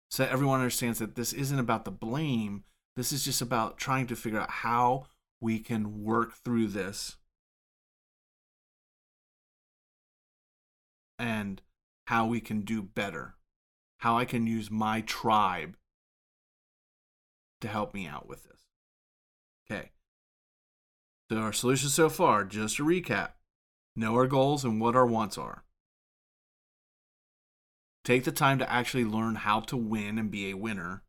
So 0.10 0.24
that 0.24 0.32
everyone 0.32 0.60
understands 0.60 1.00
that 1.00 1.16
this 1.16 1.34
isn't 1.34 1.60
about 1.60 1.84
the 1.84 1.92
blame. 1.92 2.64
This 2.96 3.12
is 3.12 3.26
just 3.26 3.42
about 3.42 3.78
trying 3.78 4.08
to 4.08 4.16
figure 4.16 4.40
out 4.40 4.50
how 4.50 5.08
we 5.44 5.60
can 5.60 6.06
work 6.06 6.34
through 6.34 6.68
this 6.68 7.18
and 11.20 11.62
how 12.08 12.26
we 12.26 12.40
can 12.40 12.62
do 12.62 12.82
better. 12.82 13.36
How 13.98 14.18
I 14.18 14.24
can 14.24 14.48
use 14.48 14.72
my 14.72 15.02
tribe 15.02 15.76
to 17.60 17.68
help 17.68 17.94
me 17.94 18.08
out 18.08 18.26
with 18.26 18.46
this. 18.46 18.62
Okay. 19.70 19.92
So, 21.30 21.38
our 21.40 21.52
solutions 21.52 21.94
so 21.94 22.10
far, 22.10 22.46
just 22.46 22.78
to 22.78 22.86
recap 22.86 23.32
know 23.98 24.16
our 24.16 24.28
goals 24.28 24.64
and 24.64 24.80
what 24.80 24.96
our 24.96 25.06
wants 25.06 25.38
are. 25.38 25.66
Take 28.06 28.24
the 28.24 28.32
time 28.32 28.60
to 28.60 28.72
actually 28.72 29.06
learn 29.06 29.36
how 29.36 29.60
to 29.60 29.78
win 29.78 30.18
and 30.18 30.32
be 30.32 30.50
a 30.50 30.58
winner. 30.58 31.04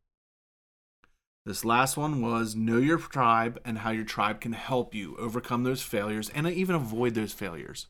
This 1.47 1.65
last 1.65 1.99
one 1.99 2.23
was 2.23 2.55
know 2.55 2.79
your 2.79 2.97
tribe 2.97 3.61
and 3.67 3.79
how 3.79 3.91
your 3.91 4.05
tribe 4.05 4.41
can 4.41 4.53
help 4.53 4.95
you 4.95 5.15
overcome 5.19 5.63
those 5.63 5.83
failures 5.83 6.31
and 6.31 6.47
even 6.47 6.75
avoid 6.75 7.15
those 7.15 7.35
failures. 7.35 7.87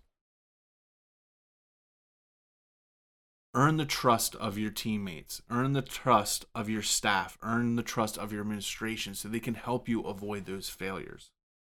Earn 3.56 3.76
the 3.76 3.86
trust 3.86 4.34
of 4.34 4.58
your 4.58 4.72
teammates, 4.72 5.40
earn 5.48 5.74
the 5.74 5.82
trust 5.82 6.46
of 6.56 6.68
your 6.68 6.82
staff, 6.82 7.38
earn 7.42 7.76
the 7.76 7.84
trust 7.84 8.18
of 8.18 8.32
your 8.32 8.40
administration 8.40 9.14
so 9.14 9.28
they 9.28 9.38
can 9.38 9.54
help 9.54 9.88
you 9.88 10.02
avoid 10.02 10.46
those 10.46 10.68
failures. 10.68 11.30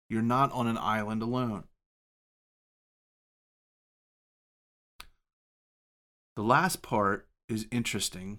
You're 0.09 0.23
not 0.23 0.53
on 0.53 0.69
an 0.69 0.79
island 0.79 1.23
alone. 1.23 1.65
The 6.37 6.45
last 6.45 6.81
part 6.81 7.27
is 7.49 7.67
interesting. 7.73 8.39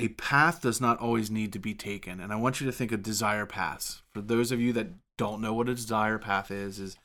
A 0.00 0.08
path 0.08 0.62
does 0.62 0.80
not 0.80 0.98
always 0.98 1.30
need 1.30 1.52
to 1.52 1.58
be 1.58 1.74
taken, 1.74 2.20
and 2.20 2.32
I 2.32 2.36
want 2.36 2.58
you 2.58 2.64
to 2.64 2.72
think 2.72 2.90
of 2.90 3.02
desire 3.02 3.44
paths. 3.44 4.00
For 4.14 4.22
those 4.22 4.50
of 4.50 4.58
you 4.58 4.72
that 4.72 4.92
don't 5.18 5.42
know 5.42 5.52
what 5.52 5.68
a 5.68 5.74
desire 5.74 6.18
path 6.18 6.50
is, 6.50 6.78
is 6.78 6.96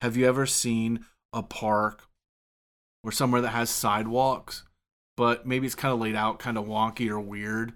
have 0.00 0.16
you 0.16 0.26
ever 0.26 0.46
seen 0.46 1.04
a 1.34 1.42
park 1.42 2.08
or 3.04 3.12
somewhere 3.12 3.42
that 3.42 3.50
has 3.50 3.68
sidewalks, 3.68 4.64
but 5.18 5.46
maybe 5.46 5.66
it's 5.66 5.74
kind 5.74 5.92
of 5.92 6.00
laid 6.00 6.16
out 6.16 6.38
kind 6.38 6.56
of 6.56 6.64
wonky 6.64 7.10
or 7.10 7.20
weird, 7.20 7.74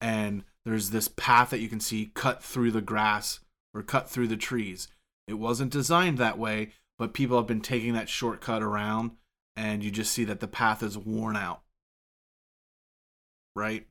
and 0.00 0.44
there's 0.64 0.90
this 0.90 1.08
path 1.08 1.50
that 1.50 1.58
you 1.58 1.68
can 1.68 1.80
see 1.80 2.12
cut 2.14 2.40
through 2.40 2.70
the 2.70 2.80
grass 2.80 3.40
or 3.74 3.82
cut 3.82 4.08
through 4.08 4.28
the 4.28 4.36
trees. 4.36 4.86
It 5.26 5.40
wasn't 5.40 5.72
designed 5.72 6.18
that 6.18 6.38
way, 6.38 6.70
but 7.00 7.14
people 7.14 7.36
have 7.36 7.48
been 7.48 7.60
taking 7.60 7.94
that 7.94 8.08
shortcut 8.08 8.62
around, 8.62 9.10
and 9.56 9.82
you 9.82 9.90
just 9.90 10.12
see 10.12 10.22
that 10.22 10.38
the 10.38 10.46
path 10.46 10.84
is 10.84 10.96
worn 10.96 11.34
out. 11.34 11.62
Right? 13.56 13.88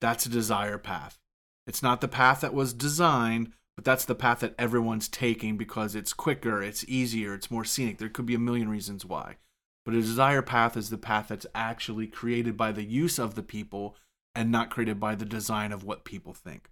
That's 0.00 0.26
a 0.26 0.30
desire 0.30 0.78
path. 0.78 1.18
It's 1.66 1.82
not 1.82 2.00
the 2.00 2.08
path 2.08 2.40
that 2.40 2.54
was 2.54 2.72
designed, 2.72 3.52
but 3.76 3.84
that's 3.84 4.04
the 4.04 4.14
path 4.14 4.40
that 4.40 4.54
everyone's 4.58 5.08
taking 5.08 5.56
because 5.56 5.94
it's 5.94 6.12
quicker, 6.12 6.62
it's 6.62 6.84
easier, 6.88 7.34
it's 7.34 7.50
more 7.50 7.64
scenic. 7.64 7.98
There 7.98 8.08
could 8.08 8.26
be 8.26 8.34
a 8.34 8.38
million 8.38 8.68
reasons 8.68 9.04
why. 9.04 9.36
But 9.84 9.94
a 9.94 10.00
desire 10.00 10.42
path 10.42 10.76
is 10.76 10.90
the 10.90 10.98
path 10.98 11.28
that's 11.28 11.46
actually 11.54 12.06
created 12.06 12.56
by 12.56 12.72
the 12.72 12.84
use 12.84 13.18
of 13.18 13.34
the 13.34 13.42
people 13.42 13.96
and 14.34 14.50
not 14.50 14.70
created 14.70 15.00
by 15.00 15.14
the 15.14 15.24
design 15.24 15.72
of 15.72 15.84
what 15.84 16.04
people 16.04 16.34
think. 16.34 16.68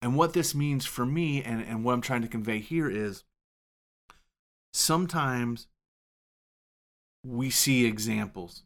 And 0.00 0.16
what 0.16 0.32
this 0.32 0.54
means 0.54 0.84
for 0.84 1.06
me 1.06 1.42
and, 1.42 1.62
and 1.62 1.84
what 1.84 1.92
I'm 1.92 2.00
trying 2.00 2.22
to 2.22 2.28
convey 2.28 2.58
here 2.58 2.88
is 2.90 3.24
sometimes 4.72 5.68
we 7.24 7.50
see 7.50 7.86
examples. 7.86 8.64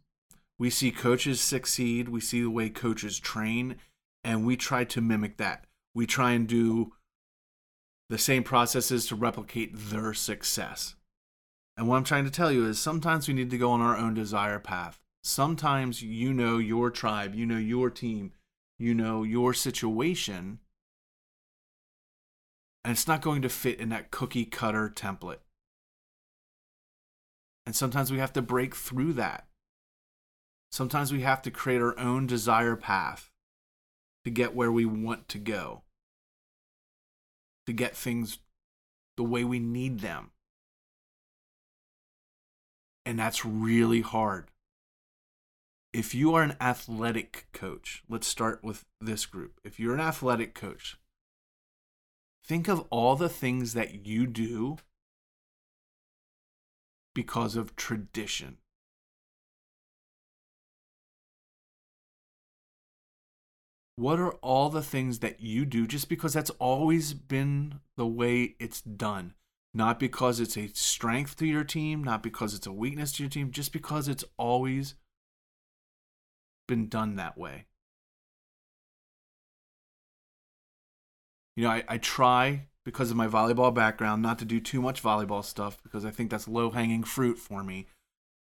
We 0.59 0.71
see 0.71 0.91
coaches 0.91 1.41
succeed, 1.41 2.09
we 2.09 2.21
see 2.21 2.41
the 2.41 2.51
way 2.51 2.71
coaches 2.71 3.19
train, 3.19 3.77
and 4.27 4.45
we 4.45 4.57
try 4.57 4.83
to 4.83 5.01
mimic 5.01 5.37
that. 5.37 5.67
We 5.95 6.05
try 6.05 6.33
and 6.33 6.49
do 6.49 6.93
the 8.11 8.19
same 8.19 8.43
processes 8.43 9.07
to 9.07 9.15
replicate 9.15 9.71
their 9.73 10.13
success. 10.15 10.97
And 11.77 11.87
what 11.87 11.97
I'm 11.97 12.05
trying 12.05 12.25
to 12.25 12.31
tell 12.31 12.51
you 12.51 12.67
is 12.67 12.81
sometimes 12.81 13.29
we 13.29 13.35
need 13.35 13.51
to 13.51 13.59
go 13.59 13.71
on 13.71 13.81
our 13.81 13.97
own 13.97 14.15
desire 14.15 14.59
path. 14.59 14.99
Sometimes 15.23 16.03
you 16.03 16.35
know 16.35 16.59
your 16.59 16.91
tribe, 16.91 17.37
you 17.37 17.47
know 17.47 17.57
your 17.57 17.89
team, 17.89 18.33
you 18.81 18.95
know 18.95 19.23
your 19.23 19.55
situation, 19.55 20.59
and 22.85 22.93
it's 22.93 23.07
not 23.07 23.23
going 23.23 23.43
to 23.43 23.49
fit 23.49 23.79
in 23.79 23.91
that 23.91 24.11
cookie 24.11 24.45
cutter 24.45 24.93
template. 24.93 25.39
And 27.65 27.77
sometimes 27.77 28.11
we 28.11 28.19
have 28.19 28.33
to 28.33 28.43
break 28.43 28.75
through 28.75 29.13
that. 29.15 29.47
Sometimes 30.73 31.13
we 31.13 31.21
have 31.21 31.43
to 31.43 31.51
create 31.53 31.81
our 31.81 31.97
own 31.97 32.27
desire 32.27 32.75
path 32.75 33.31
to 34.27 34.31
get 34.31 34.55
where 34.55 34.71
we 34.71 34.85
want 34.85 35.27
to 35.29 35.39
go, 35.39 35.85
to 37.67 37.73
get 37.73 37.97
things 37.97 38.41
the 39.17 39.25
way 39.25 39.43
we 39.43 39.59
need 39.59 40.01
them. 40.01 40.33
And 43.07 43.19
that's 43.19 43.47
really 43.47 44.03
hard 44.03 44.51
if 45.97 46.15
you 46.15 46.35
are 46.35 46.43
an 46.43 46.57
athletic 46.61 47.47
coach, 47.55 48.03
let's 48.07 48.27
start 48.27 48.63
with 48.63 48.85
this 49.01 49.25
group. 49.25 49.59
If 49.65 49.81
you're 49.81 49.95
an 49.95 50.01
athletic 50.01 50.55
coach, 50.55 50.99
think 52.45 52.69
of 52.69 52.87
all 52.91 53.17
the 53.17 53.31
things 53.31 53.73
that 53.73 54.07
you 54.07 54.27
do 54.27 54.77
because 57.15 57.57
of 57.57 57.77
tradition. 57.77 58.59
What 63.97 64.21
are 64.21 64.33
all 64.43 64.69
the 64.69 64.83
things 64.83 65.21
that 65.21 65.41
you 65.41 65.65
do 65.65 65.87
just 65.87 66.11
because 66.11 66.35
that's 66.35 66.51
always 66.51 67.15
been 67.15 67.81
the 67.97 68.07
way 68.07 68.55
it's 68.61 68.83
done? 68.83 69.33
Not 69.73 69.99
because 69.99 70.39
it's 70.39 70.57
a 70.57 70.69
strength 70.69 71.37
to 71.37 71.47
your 71.47 71.65
team, 71.65 72.05
not 72.05 72.23
because 72.23 72.55
it's 72.55 72.67
a 72.67 72.73
weakness 72.73 73.13
to 73.13 73.23
your 73.23 73.31
team, 73.31 73.51
just 73.51 73.73
because 73.73 74.07
it's 74.07 74.25
always 74.39 74.95
been 76.69 76.89
done 76.89 77.17
that 77.17 77.39
way. 77.39 77.65
You 81.57 81.65
know, 81.65 81.71
I, 81.71 81.85
I 81.89 81.99
try 81.99 82.67
because 82.85 83.11
of 83.11 83.17
my 83.17 83.27
volleyball 83.27 83.75
background 83.75 84.23
not 84.23 84.39
to 84.41 84.45
do 84.45 84.61
too 84.61 84.83
much 84.83 85.03
volleyball 85.03 85.45
stuff 85.45 85.83
because 85.83 86.05
I 86.05 86.11
think 86.11 86.31
that's 86.31 86.47
low 86.47 86.71
hanging 86.71 87.03
fruit 87.03 87.39
for 87.39 87.65
me. 87.65 87.87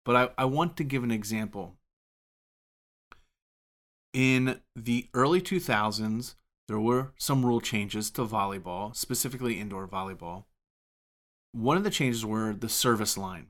But 0.05 0.17
I, 0.17 0.43
I 0.43 0.45
want 0.45 0.77
to 0.77 0.85
give 0.85 1.03
an 1.03 1.11
example 1.11 1.77
in 4.17 4.63
the 4.75 5.11
early 5.13 5.43
2000s, 5.43 6.37
there 6.69 6.81
were 6.81 7.13
some 7.19 7.45
rule 7.45 7.61
changes 7.61 8.11
to 8.13 8.25
volleyball, 8.25 8.97
specifically 8.97 9.61
indoor 9.61 9.87
volleyball. 9.87 10.45
One 11.53 11.77
of 11.77 11.85
the 11.85 11.91
changes 11.91 12.25
were 12.25 12.55
the 12.55 12.71
service 12.71 13.19
line. 13.19 13.49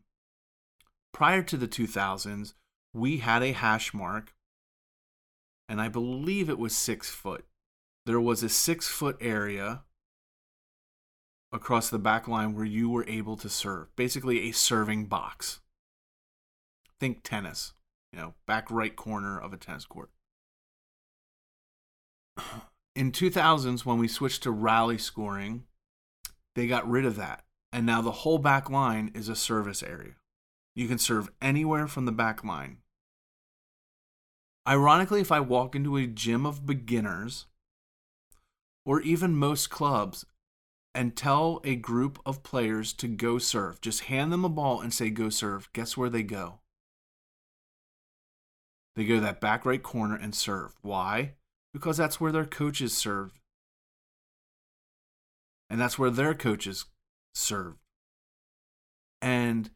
Prior 1.15 1.45
to 1.45 1.57
the 1.57 1.69
2000s, 1.69 2.55
we 2.93 3.19
had 3.19 3.45
a 3.45 3.53
hash 3.53 3.95
mark, 3.95 4.35
and 5.69 5.81
I 5.81 5.87
believe 5.87 6.51
it 6.51 6.59
was 6.59 6.75
six 6.75 7.11
foot. 7.11 7.45
There 8.05 8.21
was 8.21 8.43
a 8.43 8.49
six 8.49 8.89
foot 8.89 9.17
area 9.21 9.85
across 11.53 11.91
the 11.91 11.99
back 12.01 12.27
line 12.27 12.57
where 12.57 12.65
you 12.65 12.91
were 12.91 13.07
able 13.07 13.37
to 13.37 13.49
serve, 13.49 13.95
basically 13.95 14.49
a 14.49 14.53
serving 14.53 15.07
box. 15.07 15.61
Think 16.99 17.23
tennis, 17.23 17.75
you 18.13 18.19
know, 18.19 18.35
back 18.49 18.69
right 18.69 18.97
corner 18.97 19.39
of 19.39 19.53
a 19.53 19.57
tennis 19.57 19.85
court 19.85 20.11
in 22.95 23.13
2000s 23.13 23.85
when 23.85 23.99
we 23.99 24.09
switched 24.09 24.43
to 24.43 24.51
rally 24.51 24.99
scoring 24.99 25.65
they 26.57 26.67
got 26.67 26.89
rid 26.89 27.05
of 27.05 27.17
that. 27.17 27.45
And 27.71 27.85
now 27.85 28.01
the 28.01 28.11
whole 28.11 28.39
back 28.39 28.71
line 28.71 29.13
is 29.15 29.29
a 29.29 29.37
service 29.37 29.83
area. 29.83 30.15
You 30.75 30.89
can 30.89 30.99
serve 30.99 31.31
anywhere 31.41 31.87
from 31.87 32.07
the 32.07 32.13
back 32.13 32.43
line. 32.43 32.79
Ironically 34.67 35.21
if 35.21 35.31
i 35.31 35.39
walk 35.39 35.77
into 35.77 35.97
a 35.97 36.07
gym 36.07 36.45
of 36.45 36.67
beginners 36.67 37.47
or 38.85 39.01
even 39.03 39.37
most 39.37 39.71
clubs 39.71 40.25
and 40.95 41.15
tell 41.15 41.61
a 41.63 41.77
group 41.77 42.19
of 42.25 42.43
players 42.43 42.93
to 42.95 43.07
go 43.07 43.39
serve 43.39 43.81
just 43.81 44.05
hand 44.05 44.33
them 44.33 44.45
a 44.45 44.49
ball 44.49 44.81
and 44.81 44.93
say 44.93 45.11
go 45.11 45.29
serve 45.29 45.73
guess 45.73 45.97
where 45.97 46.11
they 46.11 46.23
go? 46.23 46.61
They 48.97 49.05
go 49.05 49.17
to 49.17 49.21
that 49.21 49.43
back 49.43 49.67
right 49.67 49.83
corner 49.83 50.17
and 50.17 50.35
serve. 50.35 50.75
Why 50.81 51.35
because 51.77 51.99
that's 51.99 52.19
where 52.19 52.33
their 52.33 52.47
coaches 52.47 52.97
serve. 52.97 53.39
And 55.69 55.79
that's 55.79 55.99
where 55.99 56.09
their 56.09 56.33
coaches 56.33 56.87
serve. 57.35 57.75
And 59.21 59.69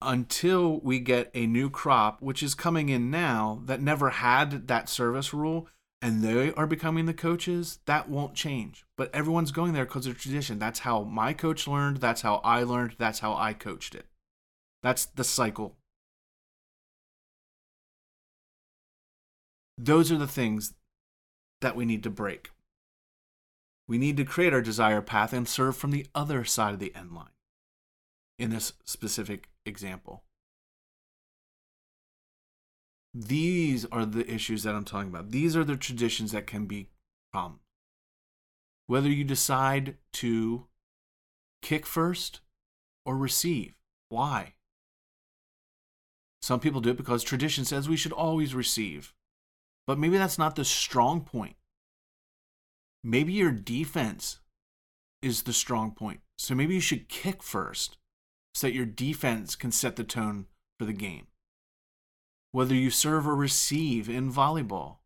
until 0.00 0.80
we 0.80 0.98
get 0.98 1.30
a 1.34 1.46
new 1.46 1.68
crop, 1.68 2.22
which 2.22 2.42
is 2.42 2.54
coming 2.54 2.88
in 2.88 3.10
now, 3.10 3.60
that 3.66 3.82
never 3.82 4.08
had 4.08 4.66
that 4.68 4.88
service 4.88 5.34
rule, 5.34 5.68
and 6.00 6.22
they 6.22 6.54
are 6.54 6.66
becoming 6.66 7.04
the 7.04 7.12
coaches, 7.12 7.80
that 7.84 8.08
won't 8.08 8.34
change. 8.34 8.86
But 8.96 9.14
everyone's 9.14 9.52
going 9.52 9.74
there 9.74 9.84
because 9.84 10.06
of 10.06 10.18
tradition. 10.18 10.58
That's 10.58 10.78
how 10.78 11.02
my 11.02 11.34
coach 11.34 11.68
learned. 11.68 11.98
That's 11.98 12.22
how 12.22 12.36
I 12.36 12.62
learned. 12.62 12.94
That's 12.96 13.18
how 13.18 13.34
I 13.34 13.52
coached 13.52 13.94
it. 13.94 14.06
That's 14.82 15.04
the 15.04 15.24
cycle. 15.24 15.76
Those 19.76 20.10
are 20.10 20.16
the 20.16 20.26
things 20.26 20.72
that 21.60 21.76
we 21.76 21.84
need 21.84 22.02
to 22.02 22.10
break. 22.10 22.50
We 23.88 23.98
need 23.98 24.16
to 24.16 24.24
create 24.24 24.52
our 24.52 24.60
desire 24.60 25.00
path 25.00 25.32
and 25.32 25.48
serve 25.48 25.76
from 25.76 25.90
the 25.90 26.06
other 26.14 26.44
side 26.44 26.74
of 26.74 26.80
the 26.80 26.94
end 26.94 27.12
line 27.12 27.28
in 28.38 28.50
this 28.50 28.72
specific 28.84 29.48
example. 29.64 30.24
These 33.14 33.86
are 33.86 34.04
the 34.04 34.30
issues 34.30 34.62
that 34.64 34.74
I'm 34.74 34.84
talking 34.84 35.08
about. 35.08 35.30
These 35.30 35.56
are 35.56 35.64
the 35.64 35.76
traditions 35.76 36.32
that 36.32 36.46
can 36.46 36.66
be 36.66 36.88
problems. 37.32 37.62
Whether 38.86 39.08
you 39.08 39.24
decide 39.24 39.96
to 40.14 40.66
kick 41.62 41.86
first 41.86 42.40
or 43.04 43.16
receive. 43.16 43.74
Why? 44.08 44.54
Some 46.42 46.60
people 46.60 46.80
do 46.80 46.90
it 46.90 46.96
because 46.96 47.24
tradition 47.24 47.64
says 47.64 47.88
we 47.88 47.96
should 47.96 48.12
always 48.12 48.54
receive. 48.54 49.14
But 49.86 49.98
maybe 49.98 50.18
that's 50.18 50.38
not 50.38 50.56
the 50.56 50.64
strong 50.64 51.20
point. 51.20 51.56
Maybe 53.04 53.32
your 53.32 53.52
defense 53.52 54.40
is 55.22 55.42
the 55.42 55.52
strong 55.52 55.92
point. 55.92 56.20
So 56.36 56.54
maybe 56.54 56.74
you 56.74 56.80
should 56.80 57.08
kick 57.08 57.42
first 57.42 57.96
so 58.54 58.66
that 58.66 58.74
your 58.74 58.86
defense 58.86 59.54
can 59.54 59.70
set 59.70 59.96
the 59.96 60.04
tone 60.04 60.46
for 60.78 60.86
the 60.86 60.92
game. 60.92 61.28
Whether 62.50 62.74
you 62.74 62.90
serve 62.90 63.26
or 63.28 63.36
receive 63.36 64.08
in 64.08 64.32
volleyball. 64.32 64.96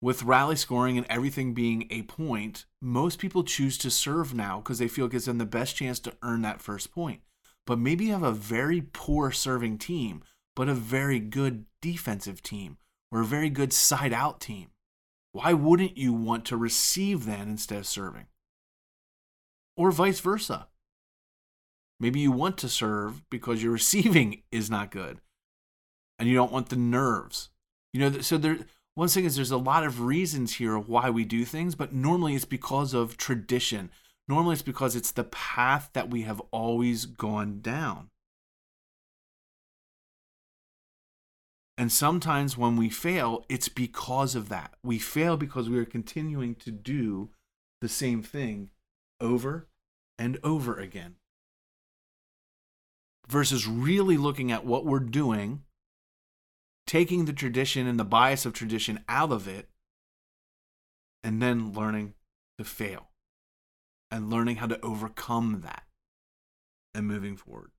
With 0.00 0.22
rally 0.22 0.56
scoring 0.56 0.96
and 0.98 1.06
everything 1.08 1.54
being 1.54 1.86
a 1.90 2.02
point, 2.02 2.66
most 2.80 3.18
people 3.18 3.42
choose 3.42 3.78
to 3.78 3.90
serve 3.90 4.34
now 4.34 4.58
because 4.58 4.78
they 4.78 4.88
feel 4.88 5.06
it 5.06 5.12
gives 5.12 5.24
them 5.24 5.38
the 5.38 5.46
best 5.46 5.76
chance 5.76 5.98
to 6.00 6.14
earn 6.22 6.42
that 6.42 6.60
first 6.60 6.92
point. 6.92 7.20
But 7.66 7.78
maybe 7.78 8.06
you 8.06 8.12
have 8.12 8.22
a 8.22 8.32
very 8.32 8.82
poor 8.92 9.32
serving 9.32 9.78
team, 9.78 10.22
but 10.54 10.68
a 10.68 10.74
very 10.74 11.20
good 11.20 11.64
defensive 11.80 12.42
team 12.42 12.76
we're 13.14 13.22
a 13.22 13.24
very 13.24 13.48
good 13.48 13.72
side 13.72 14.12
out 14.12 14.40
team. 14.40 14.70
Why 15.30 15.52
wouldn't 15.52 15.96
you 15.96 16.12
want 16.12 16.44
to 16.46 16.56
receive 16.56 17.26
then 17.26 17.48
instead 17.48 17.78
of 17.78 17.86
serving? 17.86 18.26
Or 19.76 19.92
vice 19.92 20.18
versa. 20.18 20.66
Maybe 22.00 22.18
you 22.18 22.32
want 22.32 22.58
to 22.58 22.68
serve 22.68 23.22
because 23.30 23.62
your 23.62 23.70
receiving 23.74 24.42
is 24.50 24.68
not 24.68 24.90
good 24.90 25.20
and 26.18 26.28
you 26.28 26.34
don't 26.34 26.50
want 26.50 26.70
the 26.70 26.76
nerves. 26.76 27.50
You 27.92 28.00
know, 28.00 28.20
so 28.20 28.36
there 28.36 28.58
one 28.96 29.06
thing 29.06 29.24
is 29.24 29.36
there's 29.36 29.52
a 29.52 29.58
lot 29.58 29.84
of 29.84 30.00
reasons 30.00 30.54
here 30.54 30.76
why 30.76 31.08
we 31.08 31.24
do 31.24 31.44
things, 31.44 31.76
but 31.76 31.92
normally 31.92 32.34
it's 32.34 32.44
because 32.44 32.94
of 32.94 33.16
tradition. 33.16 33.92
Normally 34.26 34.54
it's 34.54 34.62
because 34.62 34.96
it's 34.96 35.12
the 35.12 35.22
path 35.22 35.88
that 35.92 36.10
we 36.10 36.22
have 36.22 36.42
always 36.50 37.06
gone 37.06 37.60
down. 37.60 38.10
And 41.76 41.90
sometimes 41.90 42.56
when 42.56 42.76
we 42.76 42.88
fail, 42.88 43.44
it's 43.48 43.68
because 43.68 44.34
of 44.34 44.48
that. 44.48 44.74
We 44.84 44.98
fail 44.98 45.36
because 45.36 45.68
we 45.68 45.78
are 45.78 45.84
continuing 45.84 46.54
to 46.56 46.70
do 46.70 47.30
the 47.80 47.88
same 47.88 48.22
thing 48.22 48.70
over 49.20 49.66
and 50.18 50.38
over 50.44 50.78
again. 50.78 51.16
Versus 53.26 53.66
really 53.66 54.16
looking 54.16 54.52
at 54.52 54.64
what 54.64 54.84
we're 54.84 55.00
doing, 55.00 55.64
taking 56.86 57.24
the 57.24 57.32
tradition 57.32 57.86
and 57.86 57.98
the 57.98 58.04
bias 58.04 58.46
of 58.46 58.52
tradition 58.52 59.00
out 59.08 59.32
of 59.32 59.48
it, 59.48 59.68
and 61.24 61.42
then 61.42 61.72
learning 61.72 62.14
to 62.58 62.64
fail 62.64 63.08
and 64.10 64.30
learning 64.30 64.56
how 64.56 64.66
to 64.66 64.80
overcome 64.84 65.62
that 65.64 65.84
and 66.94 67.06
moving 67.06 67.36
forward. 67.36 67.72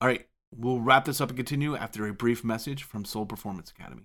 All 0.00 0.08
right, 0.08 0.26
We'll 0.54 0.80
wrap 0.80 1.06
this 1.06 1.20
up 1.20 1.30
and 1.30 1.36
continue 1.36 1.74
after 1.74 2.06
a 2.06 2.12
brief 2.12 2.44
message 2.44 2.82
from 2.82 3.04
Soul 3.04 3.26
Performance 3.26 3.70
Academy. 3.70 4.02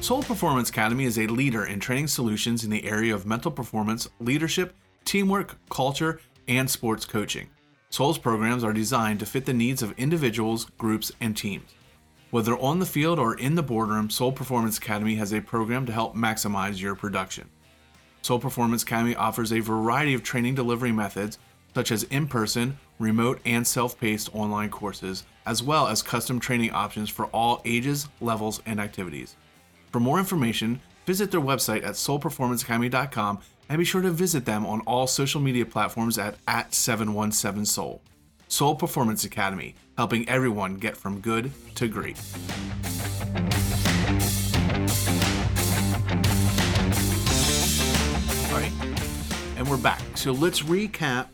Soul 0.00 0.22
Performance 0.22 0.68
Academy 0.68 1.04
is 1.04 1.18
a 1.18 1.26
leader 1.28 1.64
in 1.64 1.80
training 1.80 2.08
solutions 2.08 2.64
in 2.64 2.70
the 2.70 2.84
area 2.84 3.14
of 3.14 3.24
mental 3.24 3.50
performance, 3.50 4.08
leadership, 4.20 4.74
teamwork, 5.04 5.56
culture, 5.70 6.20
and 6.48 6.68
sports 6.68 7.06
coaching. 7.06 7.48
Soul's 7.88 8.18
programs 8.18 8.64
are 8.64 8.72
designed 8.72 9.20
to 9.20 9.26
fit 9.26 9.46
the 9.46 9.54
needs 9.54 9.80
of 9.80 9.96
individuals, 9.96 10.66
groups, 10.76 11.12
and 11.20 11.36
teams. 11.36 11.70
Whether 12.34 12.58
on 12.58 12.80
the 12.80 12.84
field 12.84 13.20
or 13.20 13.38
in 13.38 13.54
the 13.54 13.62
boardroom, 13.62 14.10
Soul 14.10 14.32
Performance 14.32 14.76
Academy 14.76 15.14
has 15.14 15.32
a 15.32 15.40
program 15.40 15.86
to 15.86 15.92
help 15.92 16.16
maximize 16.16 16.80
your 16.80 16.96
production. 16.96 17.48
Soul 18.22 18.40
Performance 18.40 18.82
Academy 18.82 19.14
offers 19.14 19.52
a 19.52 19.60
variety 19.60 20.14
of 20.14 20.24
training 20.24 20.56
delivery 20.56 20.90
methods, 20.90 21.38
such 21.76 21.92
as 21.92 22.02
in 22.02 22.26
person, 22.26 22.76
remote, 22.98 23.38
and 23.46 23.64
self 23.64 24.00
paced 24.00 24.34
online 24.34 24.68
courses, 24.68 25.22
as 25.46 25.62
well 25.62 25.86
as 25.86 26.02
custom 26.02 26.40
training 26.40 26.72
options 26.72 27.08
for 27.08 27.26
all 27.26 27.62
ages, 27.64 28.08
levels, 28.20 28.60
and 28.66 28.80
activities. 28.80 29.36
For 29.92 30.00
more 30.00 30.18
information, 30.18 30.80
visit 31.06 31.30
their 31.30 31.40
website 31.40 31.84
at 31.84 31.94
soulperformanceacademy.com 31.94 33.38
and 33.68 33.78
be 33.78 33.84
sure 33.84 34.02
to 34.02 34.10
visit 34.10 34.44
them 34.44 34.66
on 34.66 34.80
all 34.88 35.06
social 35.06 35.40
media 35.40 35.66
platforms 35.66 36.18
at, 36.18 36.34
at 36.48 36.72
717soul. 36.72 38.00
Soul 38.54 38.76
Performance 38.76 39.24
Academy, 39.24 39.74
helping 39.96 40.28
everyone 40.28 40.76
get 40.76 40.96
from 40.96 41.20
good 41.20 41.50
to 41.74 41.88
great. 41.88 42.16
All 48.46 48.60
right, 48.60 48.70
and 49.56 49.68
we're 49.68 49.76
back. 49.76 50.00
So 50.14 50.30
let's 50.30 50.62
recap 50.62 51.30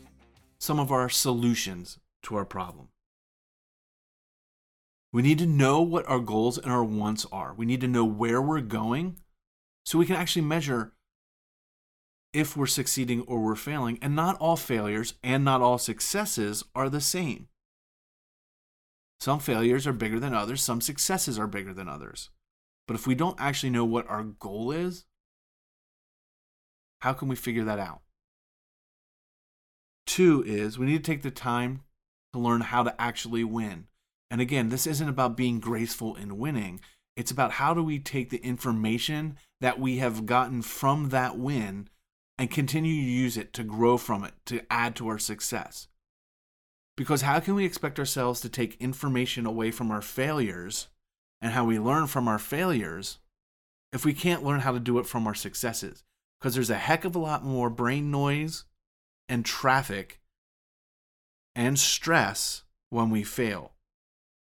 some 0.57 0.79
of 0.79 0.91
our 0.91 1.09
solutions 1.09 1.99
to 2.23 2.37
our 2.37 2.43
problem. 2.43 2.87
We 5.13 5.21
need 5.21 5.37
to 5.37 5.45
know 5.45 5.79
what 5.83 6.09
our 6.09 6.17
goals 6.17 6.57
and 6.57 6.71
our 6.71 6.83
wants 6.83 7.27
are. 7.31 7.53
We 7.53 7.67
need 7.67 7.81
to 7.81 7.87
know 7.87 8.03
where 8.03 8.41
we're 8.41 8.61
going 8.61 9.17
so 9.85 9.99
we 9.99 10.07
can 10.07 10.15
actually 10.15 10.41
measure 10.41 10.93
if 12.33 12.55
we're 12.55 12.65
succeeding 12.65 13.21
or 13.21 13.41
we're 13.41 13.55
failing. 13.55 13.99
And 14.01 14.15
not 14.15 14.37
all 14.39 14.57
failures 14.57 15.15
and 15.23 15.43
not 15.43 15.61
all 15.61 15.77
successes 15.77 16.63
are 16.75 16.89
the 16.89 17.01
same. 17.01 17.47
Some 19.19 19.39
failures 19.39 19.85
are 19.85 19.93
bigger 19.93 20.19
than 20.19 20.33
others, 20.33 20.63
some 20.63 20.81
successes 20.81 21.37
are 21.37 21.47
bigger 21.47 21.73
than 21.73 21.87
others. 21.87 22.29
But 22.87 22.95
if 22.95 23.05
we 23.05 23.13
don't 23.13 23.39
actually 23.39 23.69
know 23.69 23.85
what 23.85 24.09
our 24.09 24.23
goal 24.23 24.71
is, 24.71 25.05
how 27.01 27.13
can 27.13 27.27
we 27.27 27.35
figure 27.35 27.63
that 27.63 27.79
out? 27.79 28.01
Two 30.07 30.43
is 30.45 30.77
we 30.77 30.87
need 30.87 31.03
to 31.03 31.11
take 31.11 31.21
the 31.21 31.31
time 31.31 31.81
to 32.33 32.39
learn 32.39 32.61
how 32.61 32.83
to 32.83 32.99
actually 32.99 33.43
win. 33.43 33.87
And 34.29 34.41
again, 34.41 34.69
this 34.69 34.87
isn't 34.87 35.09
about 35.09 35.37
being 35.37 35.59
graceful 35.59 36.15
in 36.15 36.37
winning. 36.37 36.79
It's 37.15 37.31
about 37.31 37.53
how 37.53 37.73
do 37.73 37.83
we 37.83 37.99
take 37.99 38.29
the 38.29 38.43
information 38.43 39.37
that 39.59 39.79
we 39.79 39.97
have 39.97 40.25
gotten 40.25 40.61
from 40.61 41.09
that 41.09 41.37
win 41.37 41.89
and 42.41 42.49
continue 42.49 42.95
to 42.95 43.07
use 43.07 43.37
it 43.37 43.53
to 43.53 43.63
grow 43.63 43.97
from 43.97 44.23
it, 44.23 44.33
to 44.47 44.61
add 44.67 44.95
to 44.95 45.07
our 45.07 45.19
success. 45.19 45.87
Because 46.97 47.21
how 47.21 47.39
can 47.39 47.53
we 47.53 47.65
expect 47.65 47.99
ourselves 47.99 48.41
to 48.41 48.49
take 48.49 48.81
information 48.81 49.45
away 49.45 49.69
from 49.69 49.91
our 49.91 50.01
failures 50.01 50.87
and 51.39 51.51
how 51.51 51.65
we 51.65 51.77
learn 51.77 52.07
from 52.07 52.27
our 52.27 52.39
failures 52.39 53.19
if 53.93 54.03
we 54.03 54.15
can't 54.15 54.43
learn 54.43 54.61
how 54.61 54.71
to 54.71 54.79
do 54.79 54.97
it 54.97 55.05
from 55.05 55.27
our 55.27 55.35
successes? 55.35 56.03
Because 56.39 56.55
there's 56.55 56.71
a 56.71 56.77
heck 56.77 57.05
of 57.05 57.15
a 57.15 57.19
lot 57.19 57.45
more 57.45 57.69
brain 57.69 58.09
noise 58.09 58.65
and 59.29 59.45
traffic 59.45 60.19
and 61.55 61.77
stress 61.77 62.63
when 62.89 63.11
we 63.11 63.23
fail. 63.23 63.73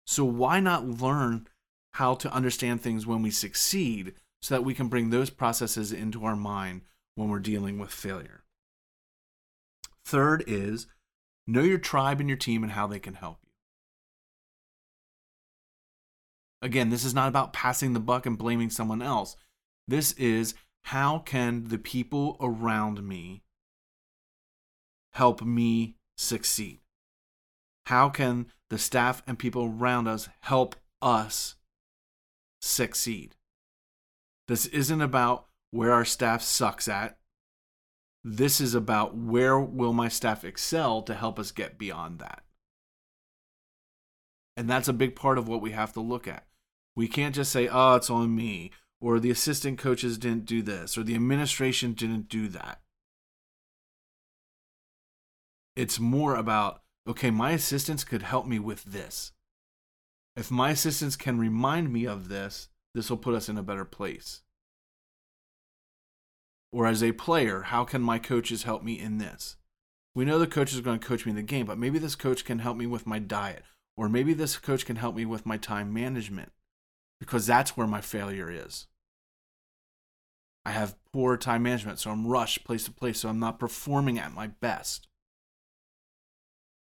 So, 0.07 0.25
why 0.25 0.59
not 0.59 0.87
learn 0.87 1.47
how 1.93 2.15
to 2.15 2.33
understand 2.33 2.81
things 2.81 3.05
when 3.05 3.21
we 3.21 3.29
succeed 3.29 4.15
so 4.41 4.55
that 4.55 4.63
we 4.65 4.73
can 4.73 4.87
bring 4.87 5.11
those 5.11 5.29
processes 5.29 5.93
into 5.93 6.25
our 6.25 6.35
mind 6.35 6.81
when 7.15 7.29
we're 7.29 7.39
dealing 7.39 7.79
with 7.79 7.91
failure. 7.91 8.43
Third 10.05 10.43
is 10.45 10.87
know 11.47 11.63
your 11.63 11.77
tribe 11.77 12.19
and 12.19 12.29
your 12.29 12.37
team 12.37 12.63
and 12.63 12.73
how 12.73 12.87
they 12.87 12.99
can 12.99 13.15
help 13.15 13.39
you. 13.43 13.49
Again, 16.61 16.89
this 16.89 17.03
is 17.03 17.13
not 17.13 17.27
about 17.27 17.53
passing 17.53 17.93
the 17.93 17.99
buck 17.99 18.25
and 18.25 18.37
blaming 18.37 18.69
someone 18.69 19.01
else. 19.01 19.35
This 19.87 20.13
is 20.13 20.55
how 20.83 21.19
can 21.19 21.65
the 21.69 21.77
people 21.77 22.37
around 22.39 23.03
me 23.03 23.43
help 25.13 25.41
me 25.41 25.95
succeed? 26.17 26.79
How 27.87 28.09
can 28.09 28.47
the 28.69 28.77
staff 28.77 29.21
and 29.27 29.37
people 29.37 29.65
around 29.65 30.07
us 30.07 30.27
help 30.41 30.75
us 31.01 31.55
succeed? 32.61 33.35
This 34.47 34.65
isn't 34.67 35.01
about 35.01 35.47
where 35.75 35.91
our 35.91 36.05
staff 36.05 36.41
sucks 36.41 36.87
at. 36.87 37.17
This 38.23 38.61
is 38.61 38.73
about 38.73 39.15
where 39.15 39.59
will 39.59 39.91
my 39.91 40.07
staff 40.07 40.45
excel 40.45 41.01
to 41.01 41.13
help 41.13 41.37
us 41.37 41.51
get 41.51 41.77
beyond 41.77 42.19
that. 42.19 42.43
And 44.55 44.69
that's 44.69 44.87
a 44.87 44.93
big 44.93 45.17
part 45.17 45.37
of 45.37 45.49
what 45.49 45.61
we 45.61 45.71
have 45.71 45.91
to 45.93 45.99
look 45.99 46.29
at. 46.29 46.45
We 46.95 47.09
can't 47.09 47.35
just 47.35 47.51
say, 47.51 47.67
oh, 47.67 47.95
it's 47.95 48.09
on 48.09 48.33
me, 48.33 48.71
or 49.01 49.19
the 49.19 49.29
assistant 49.29 49.77
coaches 49.77 50.17
didn't 50.17 50.45
do 50.45 50.61
this, 50.61 50.97
or 50.97 51.03
the 51.03 51.13
administration 51.13 51.91
didn't 51.91 52.29
do 52.29 52.47
that. 52.47 52.79
It's 55.75 55.99
more 55.99 56.35
about, 56.35 56.83
okay, 57.05 57.31
my 57.31 57.51
assistants 57.51 58.05
could 58.05 58.21
help 58.21 58.47
me 58.47 58.59
with 58.59 58.85
this. 58.85 59.33
If 60.37 60.49
my 60.49 60.69
assistants 60.69 61.17
can 61.17 61.37
remind 61.37 61.91
me 61.91 62.05
of 62.05 62.29
this, 62.29 62.69
this 62.93 63.09
will 63.09 63.17
put 63.17 63.35
us 63.35 63.49
in 63.49 63.57
a 63.57 63.63
better 63.63 63.83
place. 63.83 64.41
Or 66.75 66.87
as 66.87 67.01
a 67.01 67.13
player, 67.13 67.61
how 67.61 67.85
can 67.85 68.01
my 68.01 68.19
coaches 68.19 68.63
help 68.63 68.83
me 68.83 68.99
in 68.99 69.17
this? 69.17 69.55
We 70.13 70.25
know 70.25 70.37
the 70.37 70.45
coach 70.45 70.73
is 70.73 70.81
going 70.81 70.99
to 70.99 71.07
coach 71.07 71.25
me 71.25 71.29
in 71.29 71.37
the 71.37 71.41
game, 71.41 71.65
but 71.65 71.77
maybe 71.77 71.99
this 71.99 72.15
coach 72.15 72.43
can 72.43 72.59
help 72.59 72.75
me 72.75 72.85
with 72.85 73.07
my 73.07 73.17
diet. 73.17 73.63
Or 73.95 74.09
maybe 74.09 74.33
this 74.33 74.57
coach 74.57 74.85
can 74.85 74.97
help 74.97 75.15
me 75.15 75.23
with 75.23 75.45
my 75.45 75.55
time 75.55 75.93
management 75.93 76.51
because 77.17 77.47
that's 77.47 77.77
where 77.77 77.87
my 77.87 78.01
failure 78.01 78.51
is. 78.51 78.87
I 80.65 80.71
have 80.71 80.97
poor 81.13 81.37
time 81.37 81.63
management, 81.63 81.99
so 81.99 82.11
I'm 82.11 82.27
rushed 82.27 82.65
place 82.65 82.83
to 82.83 82.91
place, 82.91 83.21
so 83.21 83.29
I'm 83.29 83.39
not 83.39 83.57
performing 83.57 84.19
at 84.19 84.33
my 84.33 84.47
best. 84.47 85.07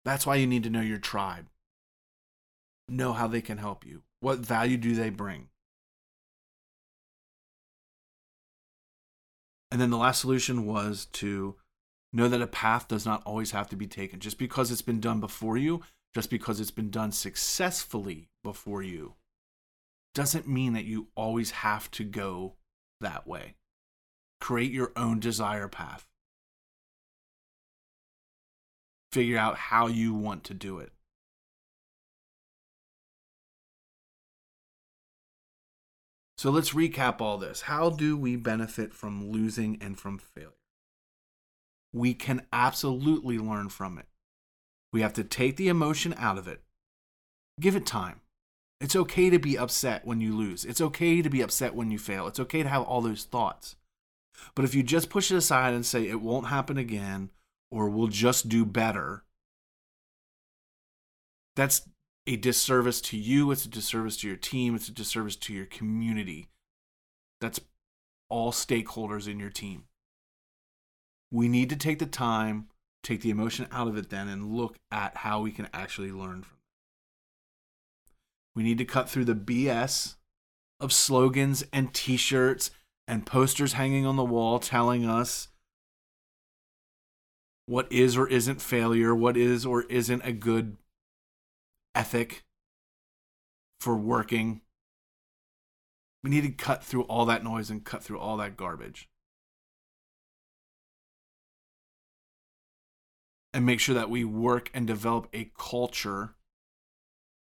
That's 0.04 0.26
why 0.26 0.34
you 0.34 0.46
need 0.46 0.64
to 0.64 0.70
know 0.70 0.82
your 0.82 0.98
tribe. 0.98 1.46
Know 2.86 3.14
how 3.14 3.28
they 3.28 3.40
can 3.40 3.56
help 3.56 3.86
you. 3.86 4.02
What 4.20 4.40
value 4.40 4.76
do 4.76 4.94
they 4.94 5.08
bring? 5.08 5.48
And 9.70 9.80
then 9.80 9.90
the 9.90 9.96
last 9.96 10.20
solution 10.20 10.66
was 10.66 11.06
to 11.12 11.56
know 12.12 12.28
that 12.28 12.42
a 12.42 12.46
path 12.46 12.88
does 12.88 13.06
not 13.06 13.22
always 13.24 13.52
have 13.52 13.68
to 13.68 13.76
be 13.76 13.86
taken. 13.86 14.18
Just 14.18 14.38
because 14.38 14.70
it's 14.70 14.82
been 14.82 15.00
done 15.00 15.20
before 15.20 15.56
you, 15.56 15.82
just 16.14 16.28
because 16.28 16.60
it's 16.60 16.72
been 16.72 16.90
done 16.90 17.12
successfully 17.12 18.28
before 18.42 18.82
you, 18.82 19.14
doesn't 20.14 20.48
mean 20.48 20.72
that 20.72 20.86
you 20.86 21.08
always 21.14 21.52
have 21.52 21.90
to 21.92 22.04
go 22.04 22.54
that 23.00 23.26
way. 23.26 23.54
Create 24.40 24.72
your 24.72 24.92
own 24.96 25.20
desire 25.20 25.68
path. 25.68 26.06
Figure 29.12 29.38
out 29.38 29.56
how 29.56 29.86
you 29.86 30.14
want 30.14 30.44
to 30.44 30.54
do 30.54 30.78
it. 30.78 30.92
So 36.40 36.48
let's 36.48 36.70
recap 36.70 37.20
all 37.20 37.36
this. 37.36 37.60
How 37.60 37.90
do 37.90 38.16
we 38.16 38.34
benefit 38.34 38.94
from 38.94 39.30
losing 39.30 39.76
and 39.82 39.98
from 39.98 40.16
failure? 40.16 40.54
We 41.92 42.14
can 42.14 42.46
absolutely 42.50 43.36
learn 43.36 43.68
from 43.68 43.98
it. 43.98 44.06
We 44.90 45.02
have 45.02 45.12
to 45.12 45.22
take 45.22 45.58
the 45.58 45.68
emotion 45.68 46.14
out 46.16 46.38
of 46.38 46.48
it. 46.48 46.62
Give 47.60 47.76
it 47.76 47.84
time. 47.84 48.22
It's 48.80 48.96
okay 48.96 49.28
to 49.28 49.38
be 49.38 49.58
upset 49.58 50.06
when 50.06 50.22
you 50.22 50.34
lose. 50.34 50.64
It's 50.64 50.80
okay 50.80 51.20
to 51.20 51.28
be 51.28 51.42
upset 51.42 51.74
when 51.74 51.90
you 51.90 51.98
fail. 51.98 52.26
It's 52.26 52.40
okay 52.40 52.62
to 52.62 52.68
have 52.70 52.84
all 52.84 53.02
those 53.02 53.24
thoughts. 53.24 53.76
But 54.54 54.64
if 54.64 54.74
you 54.74 54.82
just 54.82 55.10
push 55.10 55.30
it 55.30 55.36
aside 55.36 55.74
and 55.74 55.84
say 55.84 56.08
it 56.08 56.22
won't 56.22 56.46
happen 56.46 56.78
again 56.78 57.28
or 57.70 57.90
we'll 57.90 58.08
just 58.08 58.48
do 58.48 58.64
better, 58.64 59.24
that's 61.54 61.82
a 62.30 62.36
disservice 62.36 63.00
to 63.00 63.16
you, 63.16 63.50
it's 63.50 63.64
a 63.64 63.68
disservice 63.68 64.16
to 64.18 64.28
your 64.28 64.36
team, 64.36 64.76
it's 64.76 64.88
a 64.88 64.92
disservice 64.92 65.34
to 65.34 65.52
your 65.52 65.66
community. 65.66 66.46
That's 67.40 67.58
all 68.28 68.52
stakeholders 68.52 69.26
in 69.26 69.40
your 69.40 69.50
team. 69.50 69.84
We 71.32 71.48
need 71.48 71.70
to 71.70 71.76
take 71.76 71.98
the 71.98 72.06
time, 72.06 72.68
take 73.02 73.22
the 73.22 73.30
emotion 73.30 73.66
out 73.72 73.88
of 73.88 73.96
it 73.96 74.10
then, 74.10 74.28
and 74.28 74.52
look 74.52 74.76
at 74.92 75.16
how 75.18 75.40
we 75.40 75.50
can 75.50 75.68
actually 75.74 76.12
learn 76.12 76.42
from 76.42 76.58
it. 76.58 76.64
We 78.54 78.62
need 78.62 78.78
to 78.78 78.84
cut 78.84 79.08
through 79.08 79.24
the 79.24 79.34
BS 79.34 80.14
of 80.78 80.92
slogans 80.92 81.64
and 81.72 81.92
t 81.92 82.16
shirts 82.16 82.70
and 83.08 83.26
posters 83.26 83.72
hanging 83.72 84.06
on 84.06 84.14
the 84.14 84.24
wall 84.24 84.60
telling 84.60 85.04
us 85.04 85.48
what 87.66 87.90
is 87.90 88.16
or 88.16 88.28
isn't 88.28 88.62
failure, 88.62 89.16
what 89.16 89.36
is 89.36 89.66
or 89.66 89.82
isn't 89.82 90.24
a 90.24 90.32
good 90.32 90.76
ethic 91.94 92.44
for 93.80 93.96
working. 93.96 94.60
We 96.22 96.30
need 96.30 96.42
to 96.42 96.50
cut 96.50 96.84
through 96.84 97.02
all 97.04 97.24
that 97.26 97.42
noise 97.42 97.70
and 97.70 97.84
cut 97.84 98.02
through 98.02 98.18
all 98.18 98.36
that 98.36 98.56
garbage. 98.56 99.08
And 103.52 103.66
make 103.66 103.80
sure 103.80 103.94
that 103.94 104.10
we 104.10 104.24
work 104.24 104.70
and 104.72 104.86
develop 104.86 105.28
a 105.32 105.50
culture 105.58 106.34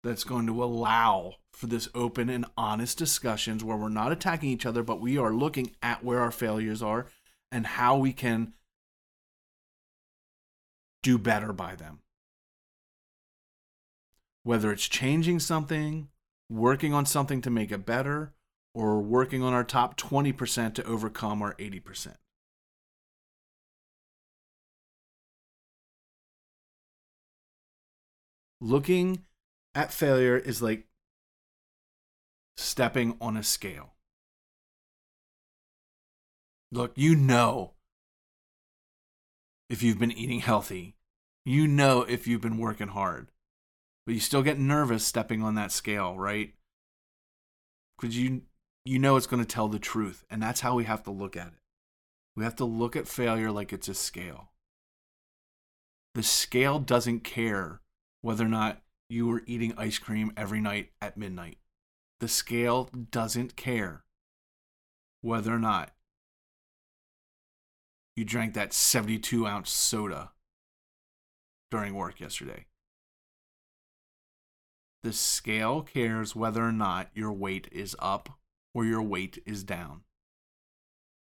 that's 0.04 0.24
going 0.24 0.46
to 0.46 0.62
allow 0.62 1.34
for 1.52 1.66
this 1.66 1.88
open 1.94 2.30
and 2.30 2.46
honest 2.56 2.96
discussions 2.96 3.64
where 3.64 3.76
we're 3.76 3.88
not 3.88 4.12
attacking 4.12 4.50
each 4.50 4.64
other, 4.64 4.82
but 4.82 5.00
we 5.00 5.18
are 5.18 5.32
looking 5.32 5.72
at 5.82 6.04
where 6.04 6.20
our 6.20 6.30
failures 6.30 6.82
are 6.82 7.06
and 7.50 7.66
how 7.66 7.96
we 7.96 8.12
can 8.12 8.52
do 11.02 11.18
better 11.18 11.52
by 11.52 11.74
them 11.74 12.00
whether 14.42 14.72
it's 14.72 14.88
changing 14.88 15.38
something, 15.38 16.08
working 16.48 16.94
on 16.94 17.06
something 17.06 17.40
to 17.42 17.50
make 17.50 17.70
it 17.70 17.86
better, 17.86 18.32
or 18.74 19.00
working 19.00 19.42
on 19.42 19.52
our 19.52 19.64
top 19.64 19.96
20% 19.96 20.74
to 20.74 20.84
overcome 20.84 21.42
our 21.42 21.54
80%. 21.54 22.14
Looking 28.60 29.24
at 29.74 29.92
failure 29.92 30.36
is 30.36 30.60
like 30.60 30.86
stepping 32.56 33.16
on 33.20 33.36
a 33.36 33.42
scale. 33.42 33.94
Look, 36.70 36.92
you 36.94 37.16
know 37.16 37.72
if 39.70 39.82
you've 39.82 39.98
been 39.98 40.12
eating 40.12 40.40
healthy, 40.40 40.96
you 41.44 41.66
know 41.66 42.02
if 42.02 42.26
you've 42.26 42.40
been 42.40 42.58
working 42.58 42.88
hard, 42.88 43.30
but 44.06 44.14
you 44.14 44.20
still 44.20 44.42
get 44.42 44.58
nervous 44.58 45.06
stepping 45.06 45.42
on 45.42 45.54
that 45.54 45.72
scale, 45.72 46.16
right? 46.18 46.54
Because 47.98 48.16
you 48.16 48.42
you 48.84 48.98
know 48.98 49.16
it's 49.16 49.26
going 49.26 49.42
to 49.42 49.48
tell 49.48 49.68
the 49.68 49.78
truth, 49.78 50.24
and 50.30 50.42
that's 50.42 50.60
how 50.60 50.74
we 50.74 50.84
have 50.84 51.02
to 51.04 51.10
look 51.10 51.36
at 51.36 51.48
it. 51.48 51.60
We 52.36 52.44
have 52.44 52.56
to 52.56 52.64
look 52.64 52.96
at 52.96 53.08
failure 53.08 53.50
like 53.50 53.72
it's 53.72 53.88
a 53.88 53.94
scale. 53.94 54.50
The 56.14 56.22
scale 56.22 56.78
doesn't 56.78 57.20
care 57.20 57.80
whether 58.22 58.44
or 58.44 58.48
not 58.48 58.82
you 59.08 59.26
were 59.26 59.42
eating 59.46 59.74
ice 59.76 59.98
cream 59.98 60.32
every 60.36 60.60
night 60.60 60.90
at 61.00 61.16
midnight. 61.16 61.58
The 62.20 62.28
scale 62.28 62.90
doesn't 63.10 63.56
care 63.56 64.04
whether 65.22 65.54
or 65.54 65.58
not 65.58 65.90
you 68.16 68.24
drank 68.24 68.54
that 68.54 68.72
72 68.72 69.46
ounce 69.46 69.70
soda 69.70 70.32
during 71.70 71.94
work 71.94 72.20
yesterday. 72.20 72.66
The 75.02 75.12
scale 75.14 75.82
cares 75.82 76.36
whether 76.36 76.62
or 76.62 76.72
not 76.72 77.10
your 77.14 77.32
weight 77.32 77.68
is 77.72 77.96
up 77.98 78.38
or 78.74 78.84
your 78.84 79.02
weight 79.02 79.42
is 79.46 79.64
down. 79.64 80.02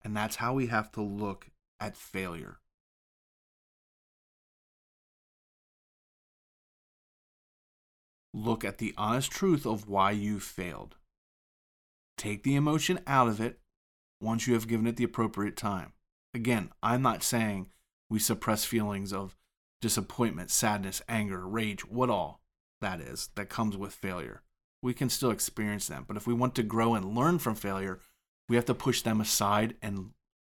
And 0.04 0.16
that's 0.16 0.36
how 0.36 0.52
we 0.52 0.66
have 0.66 0.92
to 0.92 1.00
look 1.00 1.48
at 1.80 1.96
failure. 1.96 2.58
Look 8.34 8.64
at 8.64 8.78
the 8.78 8.94
honest 8.96 9.30
truth 9.30 9.66
of 9.66 9.88
why 9.88 10.10
you 10.10 10.38
failed. 10.38 10.96
Take 12.18 12.42
the 12.42 12.54
emotion 12.54 13.00
out 13.06 13.28
of 13.28 13.40
it 13.40 13.60
once 14.20 14.46
you 14.46 14.54
have 14.54 14.68
given 14.68 14.86
it 14.86 14.96
the 14.96 15.04
appropriate 15.04 15.56
time. 15.56 15.92
Again, 16.34 16.70
I'm 16.82 17.02
not 17.02 17.22
saying 17.22 17.68
we 18.08 18.18
suppress 18.18 18.64
feelings 18.64 19.12
of 19.12 19.36
disappointment, 19.80 20.50
sadness, 20.50 21.02
anger, 21.08 21.46
rage, 21.46 21.84
what 21.86 22.10
all 22.10 22.41
that 22.82 23.00
is 23.00 23.30
that 23.34 23.48
comes 23.48 23.76
with 23.76 23.94
failure. 23.94 24.42
We 24.82 24.92
can 24.92 25.08
still 25.08 25.30
experience 25.30 25.88
them. 25.88 26.04
But 26.06 26.16
if 26.16 26.26
we 26.26 26.34
want 26.34 26.54
to 26.56 26.62
grow 26.62 26.94
and 26.94 27.14
learn 27.14 27.38
from 27.38 27.54
failure, 27.54 28.00
we 28.48 28.56
have 28.56 28.66
to 28.66 28.74
push 28.74 29.00
them 29.00 29.20
aside 29.20 29.76
and 29.80 30.10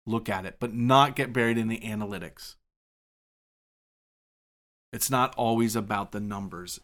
look 0.07 0.27
at 0.27 0.45
it, 0.45 0.57
but 0.59 0.73
not 0.73 1.15
get 1.15 1.31
buried 1.31 1.57
in 1.57 1.67
the 1.67 1.79
analytics. 1.79 2.55
It's 4.91 5.11
not 5.11 5.35
always 5.35 5.75
about 5.75 6.11
the 6.11 6.19
numbers. 6.19 6.79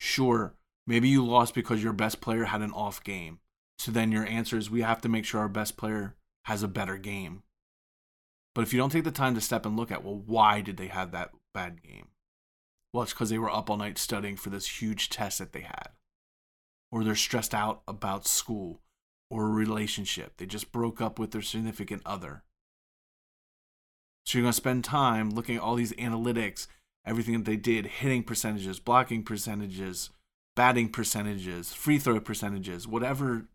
Sure, 0.00 0.54
maybe 0.86 1.08
you 1.08 1.24
lost 1.24 1.54
because 1.54 1.82
your 1.82 1.92
best 1.92 2.20
player 2.20 2.44
had 2.44 2.62
an 2.62 2.72
off 2.72 3.02
game. 3.04 3.38
So 3.78 3.92
then 3.92 4.10
your 4.12 4.26
answer 4.26 4.56
is 4.56 4.70
we 4.70 4.82
have 4.82 5.00
to 5.02 5.08
make 5.08 5.24
sure 5.24 5.40
our 5.40 5.48
best 5.48 5.76
player 5.76 6.16
has 6.44 6.62
a 6.62 6.68
better 6.68 6.96
game. 6.96 7.43
But 8.54 8.62
if 8.62 8.72
you 8.72 8.78
don't 8.78 8.90
take 8.90 9.04
the 9.04 9.10
time 9.10 9.34
to 9.34 9.40
step 9.40 9.66
and 9.66 9.76
look 9.76 9.90
at, 9.90 10.04
well, 10.04 10.22
why 10.24 10.60
did 10.60 10.76
they 10.76 10.86
have 10.86 11.10
that 11.10 11.30
bad 11.52 11.82
game? 11.82 12.08
Well, 12.92 13.02
it's 13.02 13.12
because 13.12 13.30
they 13.30 13.38
were 13.38 13.50
up 13.50 13.68
all 13.68 13.76
night 13.76 13.98
studying 13.98 14.36
for 14.36 14.50
this 14.50 14.80
huge 14.80 15.08
test 15.08 15.40
that 15.40 15.52
they 15.52 15.62
had. 15.62 15.88
Or 16.92 17.02
they're 17.02 17.16
stressed 17.16 17.54
out 17.54 17.82
about 17.88 18.26
school 18.26 18.80
or 19.28 19.46
a 19.46 19.50
relationship. 19.50 20.36
They 20.36 20.46
just 20.46 20.70
broke 20.70 21.00
up 21.00 21.18
with 21.18 21.32
their 21.32 21.42
significant 21.42 22.02
other. 22.06 22.44
So 24.24 24.38
you're 24.38 24.44
going 24.44 24.52
to 24.52 24.56
spend 24.56 24.84
time 24.84 25.30
looking 25.30 25.56
at 25.56 25.62
all 25.62 25.74
these 25.74 25.92
analytics, 25.94 26.68
everything 27.04 27.34
that 27.34 27.44
they 27.44 27.56
did, 27.56 27.86
hitting 27.86 28.22
percentages, 28.22 28.78
blocking 28.78 29.24
percentages, 29.24 30.10
batting 30.54 30.88
percentages, 30.88 31.72
free 31.72 31.98
throw 31.98 32.20
percentages, 32.20 32.86
whatever 32.86 33.48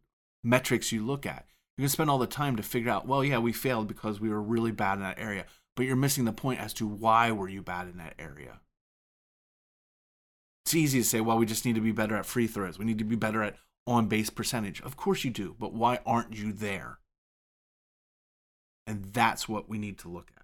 metrics 0.43 0.91
you 0.91 1.05
look 1.05 1.25
at. 1.25 1.45
You're 1.79 1.83
going 1.83 1.91
to 1.91 1.93
spend 1.93 2.09
all 2.09 2.17
the 2.17 2.27
time 2.27 2.57
to 2.57 2.61
figure 2.61 2.91
out, 2.91 3.07
well, 3.07 3.23
yeah, 3.23 3.37
we 3.37 3.53
failed 3.53 3.87
because 3.87 4.19
we 4.19 4.27
were 4.27 4.41
really 4.41 4.73
bad 4.73 4.95
in 4.95 4.99
that 4.99 5.17
area, 5.17 5.45
but 5.77 5.85
you're 5.85 5.95
missing 5.95 6.25
the 6.25 6.33
point 6.33 6.59
as 6.59 6.73
to 6.73 6.85
why 6.85 7.31
were 7.31 7.47
you 7.47 7.61
bad 7.61 7.87
in 7.87 7.95
that 7.99 8.15
area. 8.19 8.59
It's 10.65 10.75
easy 10.75 10.99
to 10.99 11.05
say, 11.05 11.21
well, 11.21 11.37
we 11.37 11.45
just 11.45 11.63
need 11.63 11.75
to 11.75 11.81
be 11.81 11.93
better 11.93 12.17
at 12.17 12.25
free 12.25 12.47
throws. 12.47 12.77
We 12.77 12.83
need 12.83 12.97
to 12.97 13.05
be 13.05 13.15
better 13.15 13.41
at 13.41 13.55
on 13.87 14.07
base 14.07 14.29
percentage. 14.29 14.81
Of 14.81 14.97
course 14.97 15.23
you 15.23 15.31
do, 15.31 15.55
but 15.57 15.71
why 15.71 15.99
aren't 16.05 16.35
you 16.35 16.51
there? 16.51 16.99
And 18.85 19.13
that's 19.13 19.47
what 19.47 19.69
we 19.69 19.77
need 19.77 19.97
to 19.99 20.09
look 20.09 20.31
at. 20.35 20.43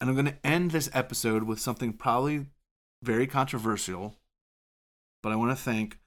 And 0.00 0.08
I'm 0.08 0.14
going 0.14 0.26
to 0.26 0.46
end 0.46 0.70
this 0.70 0.88
episode 0.94 1.42
with 1.42 1.58
something 1.58 1.92
probably 1.92 2.46
very 3.02 3.26
controversial, 3.26 4.14
but 5.24 5.32
I 5.32 5.34
want 5.34 5.50
to 5.50 5.60
thank 5.60 5.98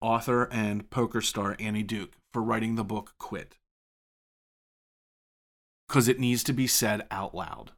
author 0.00 0.44
and 0.44 0.90
poker 0.90 1.20
star 1.20 1.56
Annie 1.58 1.82
Duke 1.82 2.12
for 2.32 2.42
writing 2.42 2.74
the 2.74 2.84
book 2.84 3.14
Quit. 3.18 3.56
Because 5.88 6.08
it 6.08 6.20
needs 6.20 6.44
to 6.44 6.52
be 6.52 6.66
said 6.66 7.06
out 7.10 7.34
loud. 7.34 7.72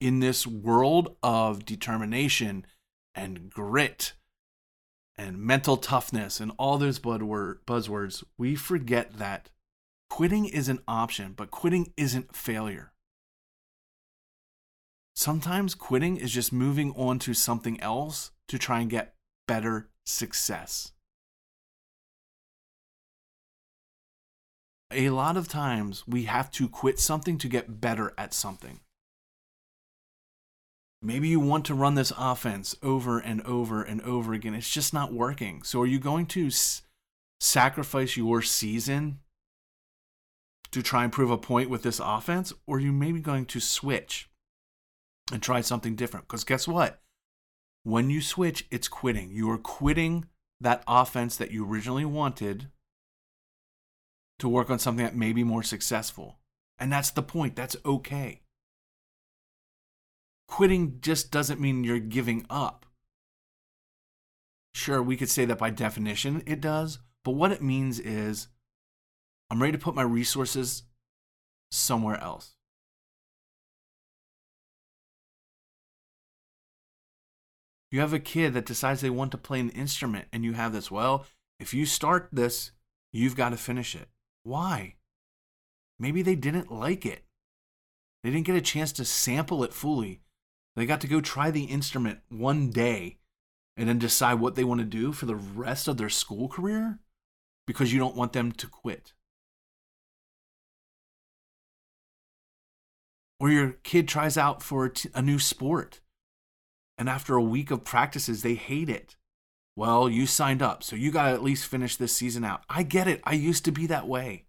In 0.00 0.20
this 0.20 0.46
world 0.46 1.16
of 1.22 1.64
determination 1.64 2.66
and 3.14 3.50
grit 3.50 4.14
and 5.16 5.38
mental 5.38 5.76
toughness 5.76 6.40
and 6.40 6.52
all 6.56 6.78
those 6.78 6.98
buzzwords, 6.98 8.24
we 8.38 8.54
forget 8.54 9.18
that 9.18 9.50
quitting 10.08 10.46
is 10.46 10.68
an 10.68 10.80
option, 10.86 11.34
but 11.36 11.50
quitting 11.50 11.92
isn't 11.96 12.34
failure. 12.34 12.92
Sometimes 15.14 15.74
quitting 15.74 16.16
is 16.16 16.32
just 16.32 16.52
moving 16.52 16.92
on 16.96 17.18
to 17.20 17.34
something 17.34 17.80
else 17.80 18.30
to 18.48 18.58
try 18.58 18.80
and 18.80 18.90
get 18.90 19.14
better 19.46 19.88
success. 20.06 20.91
A 24.92 25.10
lot 25.10 25.36
of 25.36 25.48
times 25.48 26.06
we 26.06 26.24
have 26.24 26.50
to 26.52 26.68
quit 26.68 26.98
something 26.98 27.38
to 27.38 27.48
get 27.48 27.80
better 27.80 28.12
at 28.18 28.34
something. 28.34 28.80
Maybe 31.00 31.28
you 31.28 31.40
want 31.40 31.64
to 31.66 31.74
run 31.74 31.94
this 31.94 32.12
offense 32.16 32.76
over 32.82 33.18
and 33.18 33.42
over 33.42 33.82
and 33.82 34.00
over 34.02 34.32
again. 34.32 34.54
It's 34.54 34.70
just 34.70 34.94
not 34.94 35.12
working. 35.12 35.62
So, 35.64 35.80
are 35.80 35.86
you 35.86 35.98
going 35.98 36.26
to 36.26 36.46
s- 36.46 36.82
sacrifice 37.40 38.16
your 38.16 38.40
season 38.40 39.18
to 40.70 40.82
try 40.82 41.02
and 41.02 41.12
prove 41.12 41.30
a 41.30 41.38
point 41.38 41.70
with 41.70 41.82
this 41.82 42.00
offense? 42.02 42.52
Or 42.66 42.76
are 42.76 42.80
you 42.80 42.92
maybe 42.92 43.20
going 43.20 43.46
to 43.46 43.58
switch 43.58 44.28
and 45.32 45.42
try 45.42 45.60
something 45.60 45.96
different. 45.96 46.26
Because 46.26 46.44
guess 46.44 46.68
what? 46.68 47.00
When 47.84 48.10
you 48.10 48.20
switch, 48.20 48.66
it's 48.70 48.88
quitting. 48.88 49.30
You 49.30 49.50
are 49.50 49.58
quitting 49.58 50.26
that 50.60 50.84
offense 50.86 51.36
that 51.36 51.50
you 51.50 51.66
originally 51.66 52.04
wanted 52.04 52.68
to 54.42 54.48
work 54.48 54.70
on 54.70 54.78
something 54.80 55.04
that 55.04 55.14
may 55.14 55.32
be 55.32 55.44
more 55.44 55.62
successful. 55.62 56.36
And 56.76 56.92
that's 56.92 57.12
the 57.12 57.22
point. 57.22 57.54
That's 57.54 57.76
okay. 57.86 58.40
Quitting 60.48 60.98
just 61.00 61.30
doesn't 61.30 61.60
mean 61.60 61.84
you're 61.84 62.00
giving 62.00 62.44
up. 62.50 62.84
Sure, 64.74 65.00
we 65.00 65.16
could 65.16 65.28
say 65.30 65.44
that 65.44 65.58
by 65.58 65.70
definition 65.70 66.42
it 66.44 66.60
does, 66.60 66.98
but 67.24 67.36
what 67.36 67.52
it 67.52 67.62
means 67.62 68.00
is 68.00 68.48
I'm 69.48 69.62
ready 69.62 69.70
to 69.70 69.78
put 69.78 69.94
my 69.94 70.02
resources 70.02 70.82
somewhere 71.70 72.20
else. 72.20 72.56
You 77.92 78.00
have 78.00 78.12
a 78.12 78.18
kid 78.18 78.54
that 78.54 78.66
decides 78.66 79.02
they 79.02 79.10
want 79.10 79.30
to 79.30 79.38
play 79.38 79.60
an 79.60 79.70
instrument, 79.70 80.26
and 80.32 80.44
you 80.44 80.54
have 80.54 80.72
this. 80.72 80.90
Well, 80.90 81.26
if 81.60 81.72
you 81.72 81.86
start 81.86 82.28
this, 82.32 82.72
you've 83.12 83.36
got 83.36 83.50
to 83.50 83.56
finish 83.56 83.94
it. 83.94 84.08
Why? 84.42 84.96
Maybe 85.98 86.22
they 86.22 86.34
didn't 86.34 86.70
like 86.70 87.06
it. 87.06 87.24
They 88.22 88.30
didn't 88.30 88.46
get 88.46 88.56
a 88.56 88.60
chance 88.60 88.92
to 88.92 89.04
sample 89.04 89.64
it 89.64 89.72
fully. 89.72 90.20
They 90.76 90.86
got 90.86 91.00
to 91.02 91.08
go 91.08 91.20
try 91.20 91.50
the 91.50 91.64
instrument 91.64 92.20
one 92.28 92.70
day 92.70 93.18
and 93.76 93.88
then 93.88 93.98
decide 93.98 94.34
what 94.34 94.54
they 94.54 94.64
want 94.64 94.80
to 94.80 94.86
do 94.86 95.12
for 95.12 95.26
the 95.26 95.36
rest 95.36 95.88
of 95.88 95.96
their 95.96 96.08
school 96.08 96.48
career 96.48 96.98
because 97.66 97.92
you 97.92 97.98
don't 97.98 98.16
want 98.16 98.32
them 98.32 98.52
to 98.52 98.66
quit. 98.66 99.12
Or 103.40 103.50
your 103.50 103.72
kid 103.82 104.06
tries 104.06 104.36
out 104.36 104.62
for 104.62 104.92
a, 105.14 105.22
new 105.22 105.38
sport 105.38 106.00
and 106.96 107.08
after 107.08 107.34
a 107.34 107.42
week 107.42 107.70
of 107.72 107.82
practices, 107.82 108.42
they 108.42 108.54
hate 108.54 108.88
it. 108.88 109.16
Well, 109.74 110.08
you 110.08 110.26
signed 110.26 110.62
up, 110.62 110.82
so 110.82 110.96
you 110.96 111.10
got 111.10 111.28
to 111.28 111.34
at 111.34 111.42
least 111.42 111.66
finish 111.66 111.96
this 111.96 112.14
season 112.14 112.44
out. 112.44 112.62
I 112.68 112.82
get 112.82 113.08
it. 113.08 113.20
I 113.24 113.32
used 113.32 113.64
to 113.64 113.72
be 113.72 113.86
that 113.86 114.06
way. 114.06 114.44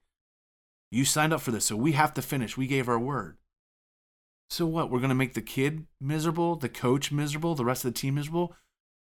You 0.92 1.06
signed 1.06 1.34
up 1.34 1.42
for 1.42 1.52
this, 1.52 1.66
so 1.66 1.76
we 1.76 1.94
have 1.94 2.14
to 2.16 2.22
finish. 2.22 2.58
We 2.58 2.68
gave 2.68 2.90
our 2.90 3.00
word. 3.00 3.38
So 4.50 4.66
what? 4.66 4.92
We're 4.92 5.00
going 5.00 5.10
to 5.10 5.16
make 5.16 5.34
the 5.34 5.42
kid 5.42 5.88
miserable, 6.00 6.56
the 6.56 6.70
coach 6.70 7.12
miserable, 7.12 7.56
the 7.56 7.66
rest 7.66 7.86
of 7.86 7.94
the 7.94 8.00
team 8.00 8.16
miserable 8.16 8.56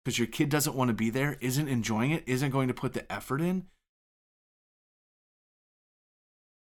because 0.03 0.19
your 0.19 0.27
kid 0.27 0.49
doesn't 0.49 0.75
want 0.75 0.89
to 0.89 0.93
be 0.93 1.09
there, 1.09 1.37
isn't 1.39 1.67
enjoying 1.67 2.11
it, 2.11 2.23
isn't 2.27 2.51
going 2.51 2.67
to 2.67 2.73
put 2.73 2.93
the 2.93 3.09
effort 3.11 3.41
in. 3.41 3.67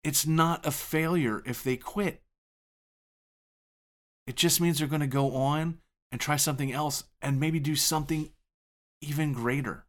It's 0.03 0.27
not 0.27 0.65
a 0.65 0.71
failure 0.71 1.41
if 1.45 1.63
they 1.63 1.77
quit. 1.77 2.21
It 4.27 4.35
just 4.35 4.61
means 4.61 4.77
they're 4.77 4.87
going 4.87 5.01
to 5.01 5.07
go 5.07 5.35
on 5.35 5.79
and 6.11 6.21
try 6.21 6.35
something 6.35 6.71
else 6.71 7.05
and 7.21 7.39
maybe 7.39 7.59
do 7.59 7.75
something 7.75 8.29
even 9.01 9.33
greater. 9.33 9.85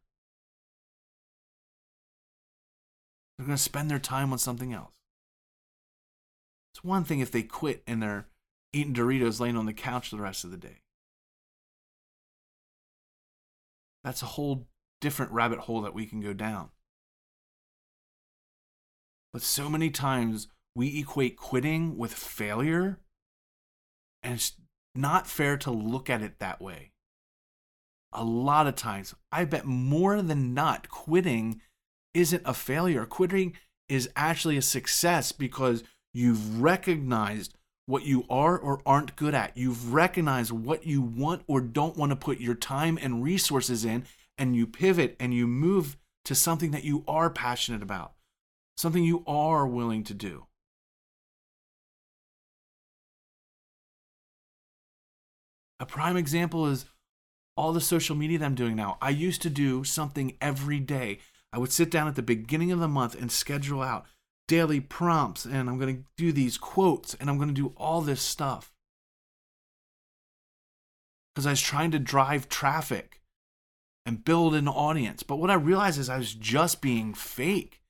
They're 3.37 3.45
going 3.45 3.57
to 3.57 3.61
spend 3.61 3.89
their 3.89 3.99
time 3.99 4.31
on 4.31 4.39
something 4.39 4.73
else. 4.73 4.93
It's 6.73 6.83
one 6.83 7.03
thing 7.03 7.19
if 7.19 7.31
they 7.31 7.43
quit 7.43 7.83
and 7.87 8.01
they're 8.01 8.27
eating 8.73 8.93
Doritos 8.93 9.39
laying 9.39 9.57
on 9.57 9.65
the 9.65 9.73
couch 9.73 10.11
the 10.11 10.17
rest 10.17 10.43
of 10.43 10.51
the 10.51 10.57
day. 10.57 10.81
That's 14.03 14.21
a 14.21 14.27
whole 14.27 14.67
different 15.01 15.31
rabbit 15.31 15.59
hole 15.59 15.81
that 15.81 15.93
we 15.93 16.05
can 16.05 16.21
go 16.21 16.33
down. 16.33 16.69
But 19.33 19.41
so 19.41 19.69
many 19.69 19.89
times 19.89 20.47
we 20.75 20.99
equate 20.99 21.37
quitting 21.37 21.97
with 21.97 22.13
failure, 22.13 22.99
and 24.23 24.35
it's 24.35 24.53
not 24.95 25.27
fair 25.27 25.57
to 25.57 25.71
look 25.71 26.09
at 26.09 26.21
it 26.21 26.39
that 26.39 26.61
way. 26.61 26.91
A 28.13 28.23
lot 28.23 28.67
of 28.67 28.75
times, 28.75 29.13
I 29.31 29.45
bet 29.45 29.65
more 29.65 30.21
than 30.21 30.53
not, 30.53 30.89
quitting 30.89 31.61
isn't 32.13 32.41
a 32.45 32.53
failure. 32.53 33.05
Quitting 33.05 33.53
is 33.89 34.09
actually 34.15 34.57
a 34.57 34.61
success 34.61 35.31
because 35.31 35.83
you've 36.13 36.61
recognized 36.61 37.53
what 37.85 38.05
you 38.05 38.25
are 38.29 38.57
or 38.57 38.81
aren't 38.85 39.15
good 39.15 39.33
at. 39.33 39.55
You've 39.55 39.93
recognized 39.93 40.51
what 40.51 40.85
you 40.85 41.01
want 41.01 41.43
or 41.47 41.61
don't 41.61 41.97
want 41.97 42.11
to 42.11 42.15
put 42.15 42.39
your 42.39 42.55
time 42.55 42.97
and 43.01 43.23
resources 43.23 43.85
in, 43.85 44.05
and 44.37 44.55
you 44.55 44.67
pivot 44.67 45.15
and 45.19 45.33
you 45.33 45.47
move 45.47 45.97
to 46.25 46.35
something 46.35 46.71
that 46.71 46.83
you 46.83 47.03
are 47.07 47.29
passionate 47.29 47.81
about, 47.81 48.13
something 48.75 49.03
you 49.03 49.23
are 49.25 49.65
willing 49.65 50.03
to 50.03 50.13
do. 50.13 50.47
A 55.79 55.85
prime 55.85 56.17
example 56.17 56.67
is 56.67 56.85
all 57.57 57.73
the 57.73 57.81
social 57.81 58.15
media 58.15 58.37
that 58.39 58.45
I'm 58.45 58.55
doing 58.55 58.75
now. 58.75 58.97
I 59.01 59.09
used 59.09 59.41
to 59.41 59.49
do 59.49 59.83
something 59.83 60.37
every 60.39 60.79
day. 60.79 61.19
I 61.51 61.57
would 61.57 61.71
sit 61.71 61.89
down 61.89 62.07
at 62.07 62.15
the 62.15 62.21
beginning 62.21 62.71
of 62.71 62.79
the 62.79 62.87
month 62.87 63.19
and 63.19 63.31
schedule 63.31 63.81
out 63.81 64.05
daily 64.47 64.79
prompts, 64.79 65.43
and 65.45 65.69
I'm 65.69 65.77
going 65.77 65.97
to 65.97 66.03
do 66.15 66.31
these 66.31 66.57
quotes, 66.57 67.13
and 67.15 67.29
I'm 67.29 67.37
going 67.37 67.49
to 67.49 67.53
do 67.53 67.73
all 67.75 68.01
this 68.01 68.21
stuff. 68.21 68.71
Because 71.33 71.45
I 71.45 71.51
was 71.51 71.61
trying 71.61 71.91
to 71.91 71.99
drive 71.99 72.47
traffic 72.47 73.21
and 74.05 74.23
build 74.23 74.55
an 74.55 74.67
audience. 74.67 75.21
But 75.21 75.35
what 75.35 75.51
I 75.51 75.55
realized 75.55 75.99
is 75.99 76.09
I 76.09 76.17
was 76.17 76.33
just 76.33 76.81
being 76.81 77.13
fake. 77.13 77.81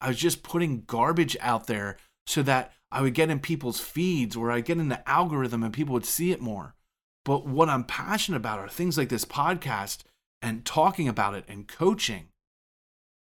I 0.00 0.08
was 0.08 0.16
just 0.16 0.42
putting 0.42 0.82
garbage 0.86 1.36
out 1.40 1.68
there 1.68 1.96
so 2.26 2.42
that 2.42 2.72
I 2.90 3.00
would 3.00 3.14
get 3.14 3.30
in 3.30 3.38
people's 3.38 3.80
feeds 3.80 4.36
or 4.36 4.50
I'd 4.50 4.64
get 4.64 4.78
in 4.78 4.88
the 4.88 5.08
algorithm 5.08 5.62
and 5.62 5.72
people 5.72 5.94
would 5.94 6.04
see 6.04 6.32
it 6.32 6.40
more. 6.40 6.74
But 7.24 7.46
what 7.46 7.68
I'm 7.68 7.84
passionate 7.84 8.38
about 8.38 8.58
are 8.58 8.68
things 8.68 8.98
like 8.98 9.08
this 9.08 9.24
podcast 9.24 10.02
and 10.40 10.64
talking 10.64 11.08
about 11.08 11.34
it 11.34 11.44
and 11.48 11.68
coaching. 11.68 12.28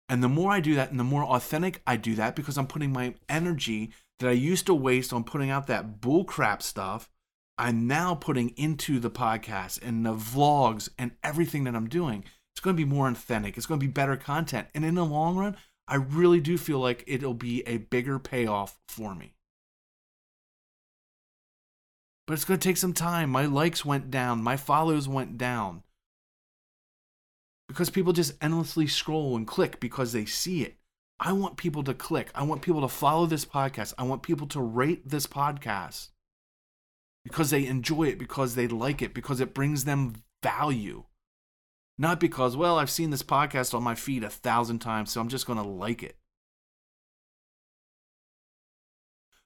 And 0.09 0.23
the 0.23 0.29
more 0.29 0.51
I 0.51 0.59
do 0.59 0.75
that 0.75 0.91
and 0.91 0.99
the 0.99 1.03
more 1.03 1.23
authentic 1.23 1.81
I 1.85 1.97
do 1.97 2.15
that 2.15 2.35
because 2.35 2.57
I'm 2.57 2.67
putting 2.67 2.91
my 2.91 3.15
energy 3.29 3.91
that 4.19 4.29
I 4.29 4.33
used 4.33 4.65
to 4.67 4.73
waste 4.73 5.13
on 5.13 5.23
putting 5.23 5.49
out 5.49 5.67
that 5.67 5.99
bullcrap 5.99 6.61
stuff, 6.61 7.09
I'm 7.57 7.87
now 7.87 8.15
putting 8.15 8.49
into 8.49 8.99
the 8.99 9.09
podcast 9.09 9.81
and 9.81 10.05
the 10.05 10.13
vlogs 10.13 10.89
and 10.97 11.11
everything 11.23 11.63
that 11.65 11.75
I'm 11.75 11.87
doing. 11.87 12.23
It's 12.53 12.61
going 12.61 12.75
to 12.75 12.83
be 12.83 12.89
more 12.89 13.07
authentic. 13.07 13.57
It's 13.57 13.65
going 13.65 13.79
to 13.79 13.85
be 13.85 13.91
better 13.91 14.15
content. 14.15 14.67
And 14.73 14.85
in 14.85 14.95
the 14.95 15.05
long 15.05 15.35
run, 15.35 15.57
I 15.87 15.95
really 15.95 16.39
do 16.39 16.57
feel 16.57 16.79
like 16.79 17.03
it'll 17.07 17.33
be 17.33 17.61
a 17.67 17.77
bigger 17.77 18.19
payoff 18.19 18.77
for 18.87 19.13
me. 19.13 19.34
But 22.27 22.33
it's 22.33 22.45
going 22.45 22.59
to 22.59 22.67
take 22.67 22.77
some 22.77 22.93
time. 22.93 23.29
My 23.29 23.45
likes 23.45 23.85
went 23.85 24.09
down, 24.09 24.41
my 24.41 24.57
follows 24.57 25.07
went 25.07 25.37
down 25.37 25.83
because 27.67 27.89
people 27.89 28.13
just 28.13 28.33
endlessly 28.41 28.87
scroll 28.87 29.35
and 29.35 29.47
click 29.47 29.79
because 29.79 30.13
they 30.13 30.25
see 30.25 30.63
it. 30.63 30.77
I 31.19 31.31
want 31.31 31.57
people 31.57 31.83
to 31.83 31.93
click. 31.93 32.29
I 32.35 32.43
want 32.43 32.61
people 32.61 32.81
to 32.81 32.87
follow 32.87 33.25
this 33.25 33.45
podcast. 33.45 33.93
I 33.97 34.03
want 34.03 34.23
people 34.23 34.47
to 34.47 34.61
rate 34.61 35.07
this 35.07 35.27
podcast 35.27 36.09
because 37.23 37.49
they 37.49 37.65
enjoy 37.65 38.03
it, 38.03 38.19
because 38.19 38.55
they 38.55 38.67
like 38.67 39.01
it, 39.01 39.13
because 39.13 39.39
it 39.39 39.53
brings 39.53 39.85
them 39.85 40.15
value. 40.43 41.05
Not 41.97 42.19
because, 42.19 42.57
well, 42.57 42.77
I've 42.77 42.89
seen 42.89 43.09
this 43.09 43.23
podcast 43.23 43.73
on 43.73 43.81
my 43.81 43.95
feed 43.95 44.23
a 44.23 44.29
thousand 44.29 44.79
times, 44.79 45.11
so 45.11 45.21
I'm 45.21 45.29
just 45.29 45.47
going 45.47 45.57
to 45.57 45.67
like 45.67 46.03
it. 46.03 46.17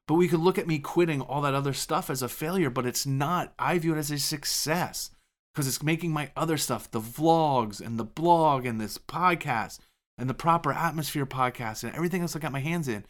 But 0.10 0.16
we 0.16 0.28
could 0.28 0.40
look 0.40 0.58
at 0.58 0.66
me 0.66 0.80
quitting 0.80 1.22
all 1.22 1.40
that 1.42 1.54
other 1.54 1.72
stuff 1.72 2.10
as 2.10 2.24
a 2.24 2.28
failure, 2.28 2.72
but 2.72 2.88
it's 2.88 3.06
not. 3.06 3.54
I 3.60 3.78
view 3.78 3.94
it 3.94 4.00
as 4.00 4.10
a 4.10 4.18
success 4.18 5.12
because 5.54 5.68
it's 5.68 5.84
making 5.84 6.12
my 6.12 6.32
other 6.36 6.58
stuff, 6.58 6.90
the 6.90 7.00
vlogs 7.00 7.80
and 7.80 8.00
the 8.00 8.04
blog 8.04 8.66
and 8.66 8.82
this 8.82 8.98
podcast 8.98 9.78
and 10.18 10.28
the 10.28 10.34
proper 10.34 10.72
atmosphere 10.72 11.28
podcast 11.28 11.84
and 11.84 11.94
everything 11.94 12.24
else 12.24 12.36
I 12.36 12.40
got 12.40 12.52
my 12.52 12.60
hands 12.60 12.88
in, 12.88 13.06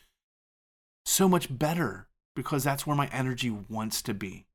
so 1.05 1.29
much 1.29 1.47
better 1.57 2.09
because 2.35 2.65
that's 2.65 2.85
where 2.85 2.97
my 2.97 3.07
energy 3.13 3.49
wants 3.49 4.01
to 4.01 4.13
be. 4.13 4.45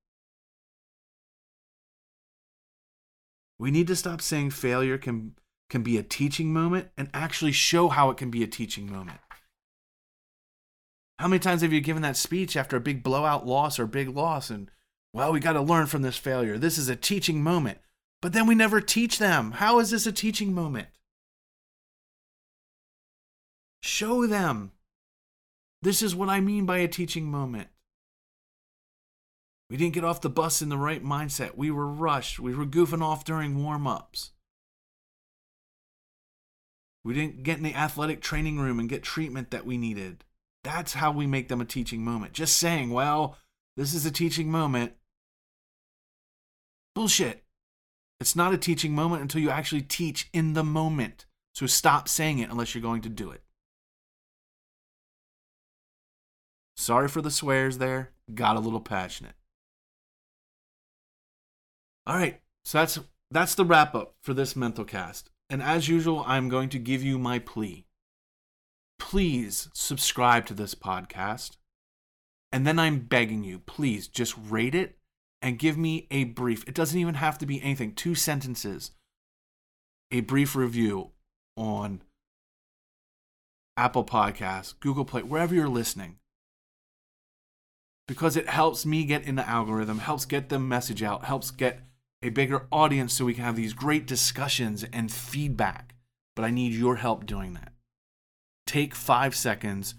We 3.59 3.71
need 3.71 3.87
to 3.87 3.97
stop 3.97 4.21
saying 4.21 4.51
failure 4.51 4.99
can 4.99 5.35
can 5.71 5.83
be 5.83 5.97
a 5.97 6.03
teaching 6.03 6.53
moment 6.53 6.89
and 6.99 7.09
actually 7.15 7.53
show 7.53 7.89
how 7.89 8.11
it 8.11 8.19
can 8.19 8.31
be 8.31 8.43
a 8.43 8.47
teaching 8.47 8.93
moment. 8.93 9.19
How 11.19 11.29
many 11.29 11.39
times 11.39 11.63
have 11.63 11.73
you 11.73 11.81
given 11.81 12.03
that 12.03 12.17
speech 12.17 12.57
after 12.57 12.77
a 12.77 12.81
big 12.81 13.03
blowout 13.03 13.47
loss 13.47 13.79
or 13.79 13.87
big 13.87 14.09
loss 14.09 14.51
and 14.51 14.71
well, 15.15 15.33
we 15.33 15.39
got 15.39 15.53
to 15.53 15.63
learn 15.63 15.87
from 15.87 16.03
this 16.03 16.17
failure. 16.17 16.59
This 16.59 16.77
is 16.77 16.89
a 16.89 16.97
teaching 16.97 17.41
moment. 17.41 17.79
But 18.21 18.33
then 18.33 18.49
we 18.49 18.57
never 18.57 18.81
teach 18.81 19.19
them. 19.19 19.53
How 19.53 19.79
is 19.79 19.91
this 19.91 20.07
a 20.07 20.13
teaching 20.13 20.53
moment? 20.53 20.89
Show 23.81 24.27
them. 24.27 24.73
This 25.83 26.03
is 26.03 26.17
what 26.17 26.31
I 26.31 26.41
mean 26.41 26.67
by 26.67 26.79
a 26.79 26.89
teaching 26.89 27.27
moment. 27.27 27.69
We 29.71 29.77
didn't 29.77 29.95
get 29.95 30.05
off 30.05 30.21
the 30.21 30.31
bus 30.31 30.61
in 30.61 30.69
the 30.69 30.79
right 30.79 31.05
mindset. 31.05 31.57
We 31.57 31.71
were 31.71 31.87
rushed. 31.87 32.41
We 32.41 32.55
were 32.55 32.67
goofing 32.67 33.03
off 33.03 33.25
during 33.25 33.63
warm 33.63 33.87
ups. 33.87 34.33
We 37.05 37.15
didn't 37.15 37.45
get 37.45 37.59
in 37.59 37.63
the 37.63 37.75
athletic 37.75 38.21
training 38.21 38.59
room 38.59 38.81
and 38.81 38.89
get 38.89 39.05
treatment 39.05 39.51
that 39.53 39.67
we 39.67 39.77
needed. 39.77 40.25
That's 40.65 40.95
how 40.95 41.13
we 41.13 41.27
make 41.27 41.49
them 41.49 41.61
a 41.61 41.67
teaching 41.67 42.03
moment. 42.03 42.33
Just 42.33 42.57
saying, 42.57 42.91
well, 42.91 43.37
this 43.77 43.95
is 43.95 44.05
a 44.07 44.11
teaching 44.11 44.51
moment. 44.51 44.95
Bullshit. 46.95 47.45
It's 48.19 48.35
not 48.35 48.55
a 48.55 48.59
teaching 48.59 48.95
moment 48.95 49.23
until 49.23 49.43
you 49.43 49.51
actually 49.51 49.83
teach 49.83 50.29
in 50.33 50.55
the 50.55 50.65
moment. 50.65 51.27
So 51.55 51.67
stop 51.67 52.09
saying 52.09 52.39
it 52.39 52.51
unless 52.51 52.75
you're 52.75 52.83
going 52.83 53.03
to 53.03 53.09
do 53.09 53.31
it. 53.31 53.43
Sorry 56.77 57.09
for 57.09 57.21
the 57.21 57.31
swears 57.31 57.79
there. 57.79 58.11
Got 58.35 58.57
a 58.57 58.61
little 58.61 58.81
passionate. 58.81 59.35
All 62.07 62.17
right, 62.17 62.41
so 62.65 62.79
that's 62.79 62.99
that's 63.31 63.55
the 63.55 63.65
wrap 63.65 63.95
up 63.95 64.15
for 64.21 64.35
this 64.35 64.57
mental 64.57 64.85
cast. 64.85 65.31
And 65.51 65.63
as 65.63 65.89
usual, 65.89 66.25
I'm 66.27 66.49
going 66.49 66.69
to 66.71 66.79
give 66.79 67.03
you 67.03 67.19
my 67.19 67.39
plea. 67.39 67.87
Please 69.05 69.69
subscribe 69.75 70.47
to 70.47 70.55
this 70.55 70.75
podcast. 70.75 71.59
And 72.51 72.67
then 72.67 72.79
I'm 72.79 73.01
begging 73.01 73.45
you, 73.45 73.59
please 73.59 74.09
just 74.09 74.35
rate 74.49 74.75
it 74.75 74.97
and 75.43 75.59
give 75.59 75.77
me 75.77 76.07
a 76.11 76.25
brief. 76.25 76.67
It 76.67 76.75
doesn't 76.75 76.99
even 76.99 77.17
have 77.17 77.37
to 77.39 77.47
be 77.47 77.63
anything, 77.63 77.95
two 77.95 78.15
sentences. 78.15 78.93
A 80.11 80.23
brief 80.23 80.57
review 80.57 81.11
on 81.55 82.01
Apple 83.77 84.07
Podcasts, 84.07 84.73
Google 84.81 85.05
Play, 85.05 85.23
wherever 85.23 85.55
you're 85.55 85.69
listening. 85.69 86.17
Because 88.09 88.39
it 88.39 88.49
helps 88.49 88.87
me 88.87 89.05
get 89.05 89.25
in 89.25 89.35
the 89.35 89.47
algorithm, 89.47 89.99
helps 89.99 90.25
get 90.25 90.49
the 90.49 90.59
message 90.59 91.03
out, 91.03 91.27
helps 91.27 91.51
get 91.51 91.83
a 92.23 92.31
bigger 92.31 92.67
audience 92.73 93.13
so 93.13 93.27
we 93.27 93.35
can 93.35 93.45
have 93.45 93.55
these 93.55 93.75
great 93.75 94.07
discussions 94.07 94.83
and 94.83 95.13
feedback. 95.13 95.95
But 96.35 96.47
I 96.47 96.51
need 96.51 96.73
your 96.73 96.97
help 96.97 97.27
doing 97.27 97.53
that. 97.53 97.74
Take 98.67 98.95
five 98.95 99.35
seconds 99.35 99.95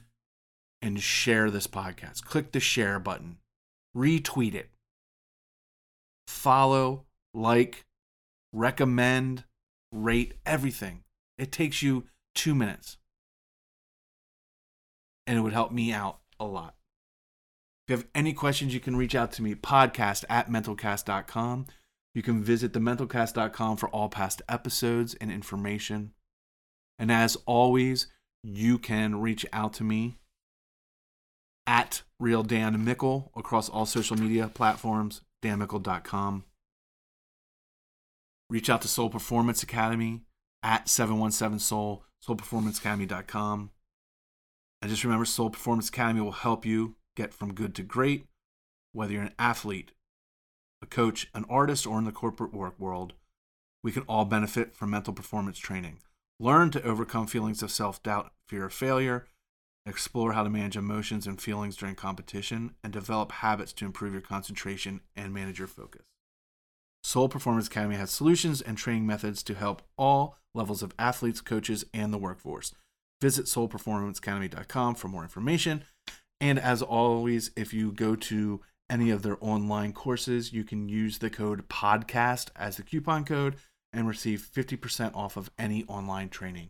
and 0.82 1.01
share 1.01 1.49
this 1.49 1.68
podcast. 1.68 2.24
Click 2.24 2.51
the 2.51 2.59
share 2.59 2.99
button, 2.99 3.38
retweet 3.95 4.55
it 4.55 4.70
follow, 6.28 7.05
like, 7.34 7.86
recommend, 8.53 9.43
rate, 9.91 10.36
everything. 10.45 11.03
It 11.38 11.51
takes 11.51 11.82
you 11.82 12.05
two 12.34 12.55
minutes. 12.55 12.97
And 15.28 15.38
it 15.38 15.41
would 15.41 15.53
help 15.53 15.72
me 15.72 15.91
out 15.91 16.20
a 16.39 16.45
lot. 16.45 16.76
If 17.88 17.91
you 17.91 17.97
have 17.97 18.07
any 18.16 18.34
questions, 18.34 18.74
you 18.74 18.80
can 18.80 18.95
reach 18.95 19.16
out 19.16 19.32
to 19.34 19.43
me, 19.43 19.55
podcast 19.55 20.24
at 20.30 20.49
mentalcast.com. 20.49 21.68
You 22.13 22.22
can 22.22 22.43
visit 22.43 22.72
thementalcast.com 22.74 23.78
for 23.78 23.89
all 23.89 24.09
past 24.09 24.41
episodes 24.47 25.16
and 25.16 25.32
information. 25.32 26.11
And 26.97 27.11
as 27.11 27.36
always, 27.45 28.07
you 28.45 28.77
can 28.77 29.19
reach 29.19 29.43
out 29.51 29.73
to 29.73 29.83
me 29.83 30.17
at 31.65 32.03
Real 32.19 32.43
Dan 32.43 32.85
Mickle 32.85 33.31
across 33.35 33.69
all 33.69 33.87
social 33.87 34.15
media 34.15 34.47
platforms. 34.53 35.21
danmickle.com. 35.43 36.43
Reach 38.49 38.69
out 38.69 38.83
to 38.83 38.87
Soul 38.87 39.09
Performance 39.09 39.63
Academy 39.63 40.21
at 40.61 40.85
717soul, 40.85 42.01
soulperformanceacademy.com. 42.23 43.71
And 44.81 44.91
just 44.91 45.03
remember, 45.03 45.25
Soul 45.25 45.49
Performance 45.49 45.89
Academy 45.89 46.21
will 46.21 46.31
help 46.31 46.65
you 46.65 46.95
get 47.15 47.33
from 47.33 47.55
good 47.55 47.73
to 47.75 47.83
great, 47.83 48.27
whether 48.93 49.13
you're 49.13 49.23
an 49.23 49.33
athlete, 49.39 49.91
a 50.83 50.85
coach, 50.85 51.27
an 51.33 51.45
artist, 51.49 51.87
or 51.87 51.97
in 51.97 52.05
the 52.05 52.11
corporate 52.11 52.53
work 52.53 52.79
world. 52.79 53.13
We 53.83 53.91
can 53.91 54.03
all 54.03 54.25
benefit 54.25 54.75
from 54.75 54.91
mental 54.91 55.13
performance 55.13 55.57
training. 55.57 55.99
Learn 56.39 56.69
to 56.71 56.83
overcome 56.83 57.27
feelings 57.27 57.63
of 57.63 57.71
self 57.71 58.03
doubt, 58.03 58.31
fear 58.47 58.65
of 58.65 58.73
failure, 58.73 59.25
explore 59.86 60.33
how 60.33 60.43
to 60.43 60.49
manage 60.49 60.75
emotions 60.75 61.27
and 61.27 61.39
feelings 61.39 61.77
during 61.77 61.95
competition, 61.95 62.75
and 62.83 62.91
develop 62.91 63.31
habits 63.31 63.71
to 63.73 63.86
improve 63.86 64.13
your 64.13 64.21
concentration 64.21 65.01
and 65.15 65.33
manage 65.33 65.59
your 65.59 65.67
focus. 65.67 66.03
Soul 67.03 67.29
Performance 67.29 67.67
Academy 67.67 67.95
has 67.95 68.11
solutions 68.11 68.61
and 68.61 68.77
training 68.77 69.05
methods 69.05 69.43
to 69.43 69.53
help 69.53 69.83
all 69.97 70.38
levels 70.53 70.81
of 70.81 70.93
athletes, 70.97 71.39
coaches, 71.39 71.86
and 71.93 72.11
the 72.11 72.17
workforce. 72.17 72.73
Visit 73.21 73.45
soulperformanceacademy.com 73.45 74.95
for 74.95 75.07
more 75.07 75.23
information. 75.23 75.83
And 76.41 76.59
as 76.59 76.81
always, 76.81 77.51
if 77.55 77.73
you 77.73 77.91
go 77.91 78.15
to 78.15 78.61
any 78.89 79.09
of 79.09 79.21
their 79.21 79.38
online 79.39 79.93
courses, 79.93 80.51
you 80.51 80.63
can 80.63 80.89
use 80.89 81.19
the 81.19 81.29
code 81.29 81.69
PODCAST 81.69 82.49
as 82.55 82.77
the 82.77 82.83
coupon 82.83 83.23
code 83.23 83.55
and 83.95 84.07
receive 84.07 84.47
50% 84.53 85.15
off 85.15 85.37
of 85.37 85.49
any 85.57 85.83
online 85.85 86.29
training. 86.29 86.69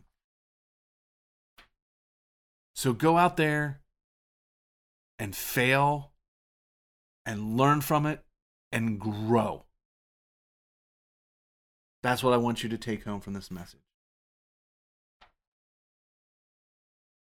So 2.74 2.92
go 2.92 3.16
out 3.16 3.36
there 3.36 3.80
and 5.18 5.34
fail 5.34 6.12
and 7.24 7.56
learn 7.56 7.80
from 7.80 8.06
it 8.06 8.20
and 8.70 9.00
grow. 9.00 9.64
That's 12.02 12.22
what 12.22 12.34
I 12.34 12.36
want 12.36 12.62
you 12.62 12.68
to 12.68 12.78
take 12.78 13.04
home 13.04 13.20
from 13.20 13.32
this 13.32 13.50
message. 13.50 13.80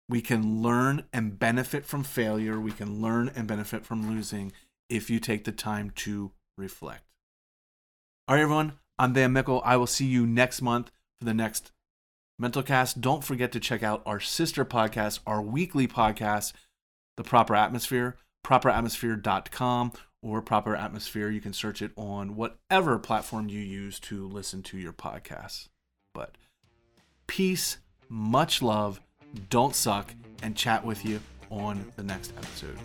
We 0.09 0.20
can 0.20 0.62
learn 0.62 1.05
and 1.12 1.38
benefit 1.38 1.84
from 1.84 2.03
failure. 2.03 2.61
We 2.61 2.72
can 2.72 3.00
learn 3.00 3.30
and 3.34 3.46
benefit 3.46 3.86
from 3.86 4.11
losing 4.11 4.53
if 4.88 5.09
you 5.09 5.20
take 5.20 5.44
the 5.44 5.53
time 5.53 5.90
to 5.96 6.32
reflect. 6.59 7.05
All 8.26 8.34
right, 8.34 8.42
everyone. 8.42 8.78
I'm 9.03 9.14
Dan 9.14 9.32
Mickle. 9.32 9.61
I 9.64 9.76
will 9.78 9.88
see 9.88 10.07
you 10.07 10.28
next 10.28 10.62
month 10.62 10.92
for 11.18 11.24
the 11.24 11.34
next 11.34 11.72
Mental 12.38 12.62
Cast. 12.62 13.00
Don't 13.00 13.24
forget 13.24 13.50
to 13.50 13.59
check 13.59 13.82
out 13.82 14.00
our 14.07 14.20
sister 14.20 14.64
podcast, 14.64 15.18
our 15.26 15.42
weekly 15.42 15.88
podcast, 15.88 16.53
The 17.16 17.24
Proper 17.24 17.57
Atmosphere, 17.57 18.16
properatmosphere.com 18.46 19.92
or 20.22 20.40
Proper 20.40 20.76
Atmosphere. 20.76 21.30
You 21.30 21.40
can 21.40 21.53
search 21.53 21.82
it 21.82 21.90
on 21.96 22.36
whatever 22.36 22.96
platform 23.00 23.48
you 23.48 23.59
use 23.59 23.98
to 23.98 24.28
listen 24.28 24.62
to 24.62 24.78
your 24.78 24.92
podcasts. 24.92 25.66
But 26.14 26.36
peace, 27.26 27.78
much 28.09 28.62
love, 28.62 29.00
don't 29.50 29.74
suck, 29.74 30.14
and 30.44 30.55
chat 30.55 30.86
with 30.86 31.05
you 31.05 31.18
on 31.50 31.90
the 31.96 32.05
next 32.05 32.34
episode. 32.36 32.78